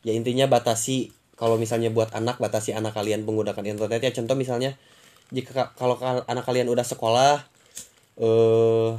[0.03, 1.07] ya intinya batasi
[1.41, 4.13] kalau misalnya buat anak batasi anak kalian menggunakan internet ya.
[4.13, 4.77] Contoh misalnya
[5.33, 7.41] jika ka- kalau kal- anak kalian udah sekolah
[8.15, 8.89] eh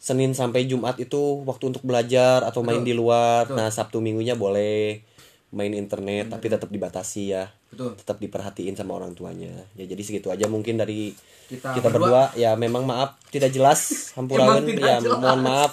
[0.00, 3.50] Senin sampai Jumat itu waktu untuk belajar atau main di luar.
[3.50, 5.02] Nah Sabtu Minggunya boleh
[5.50, 7.50] main internet tapi tetap dibatasi ya.
[7.70, 7.94] Betul.
[7.94, 9.50] tetap diperhatiin sama orang tuanya.
[9.74, 11.14] Ya jadi segitu aja mungkin dari
[11.46, 12.34] Kita kita, berdua.
[12.34, 13.90] ya memang maaf tidak jelas.
[14.18, 15.18] Hampuraun ya jelas.
[15.18, 15.72] mohon maaf.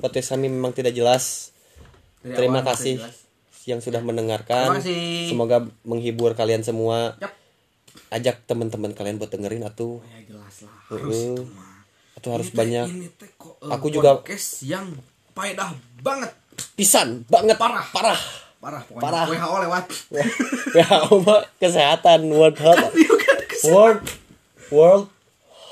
[0.00, 1.52] Podcast kami memang tidak jelas.
[2.22, 2.96] Dari Terima kasih.
[2.96, 3.16] jelas.
[3.64, 4.78] Yang sudah mendengarkan.
[5.26, 7.14] Semoga menghibur kalian semua.
[7.18, 7.32] Yap.
[8.08, 10.00] Ajak teman-teman kalian buat dengerin atuh.
[10.04, 10.76] Ya jelas lah.
[10.90, 11.36] Heeh.
[12.12, 14.86] Atau harus Ini banyak Ini teh kok, eh, Aku juga- podcast yang
[15.32, 16.30] faedah banget.
[16.76, 17.84] pisan banget Parah.
[17.88, 18.20] parah.
[18.58, 19.02] Parah pokoknya.
[19.02, 19.24] Parah.
[19.26, 19.84] WHO lewat.
[20.76, 22.92] WHO mah kesehatan World Health ada
[23.48, 23.68] kesel.
[23.72, 24.02] World
[24.68, 25.06] World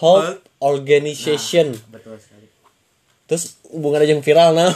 [0.00, 0.40] Health.
[0.60, 1.72] Organization.
[1.88, 2.44] Betul sekali.
[3.24, 4.68] Terus hubungannya yang viral nah.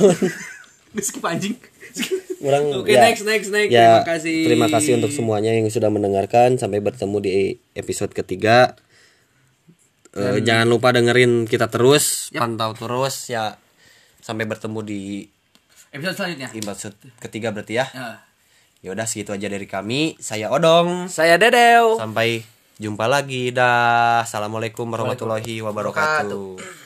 [0.96, 1.56] Skip anjing.
[2.44, 3.72] Orang Oke, next, next, next.
[3.72, 4.38] Ya, Terima kasih.
[4.44, 6.60] Terima kasih untuk semuanya yang sudah mendengarkan.
[6.60, 7.32] Sampai bertemu di
[7.72, 8.76] episode ketiga.
[10.14, 13.58] Eh, jangan lupa dengerin kita terus, pantau terus ya.
[14.22, 15.02] Sampai bertemu di
[15.94, 16.50] Episode selanjutnya.
[16.54, 17.86] episode ketiga berarti ya.
[17.90, 18.22] Ya.
[18.84, 20.18] Ya udah segitu aja dari kami.
[20.18, 21.08] Saya Odong.
[21.08, 21.96] Saya Dedeo.
[21.96, 22.42] Sampai
[22.78, 23.54] jumpa lagi.
[23.54, 24.26] Dah.
[24.26, 26.83] Assalamualaikum warahmatullahi wabarakatuh.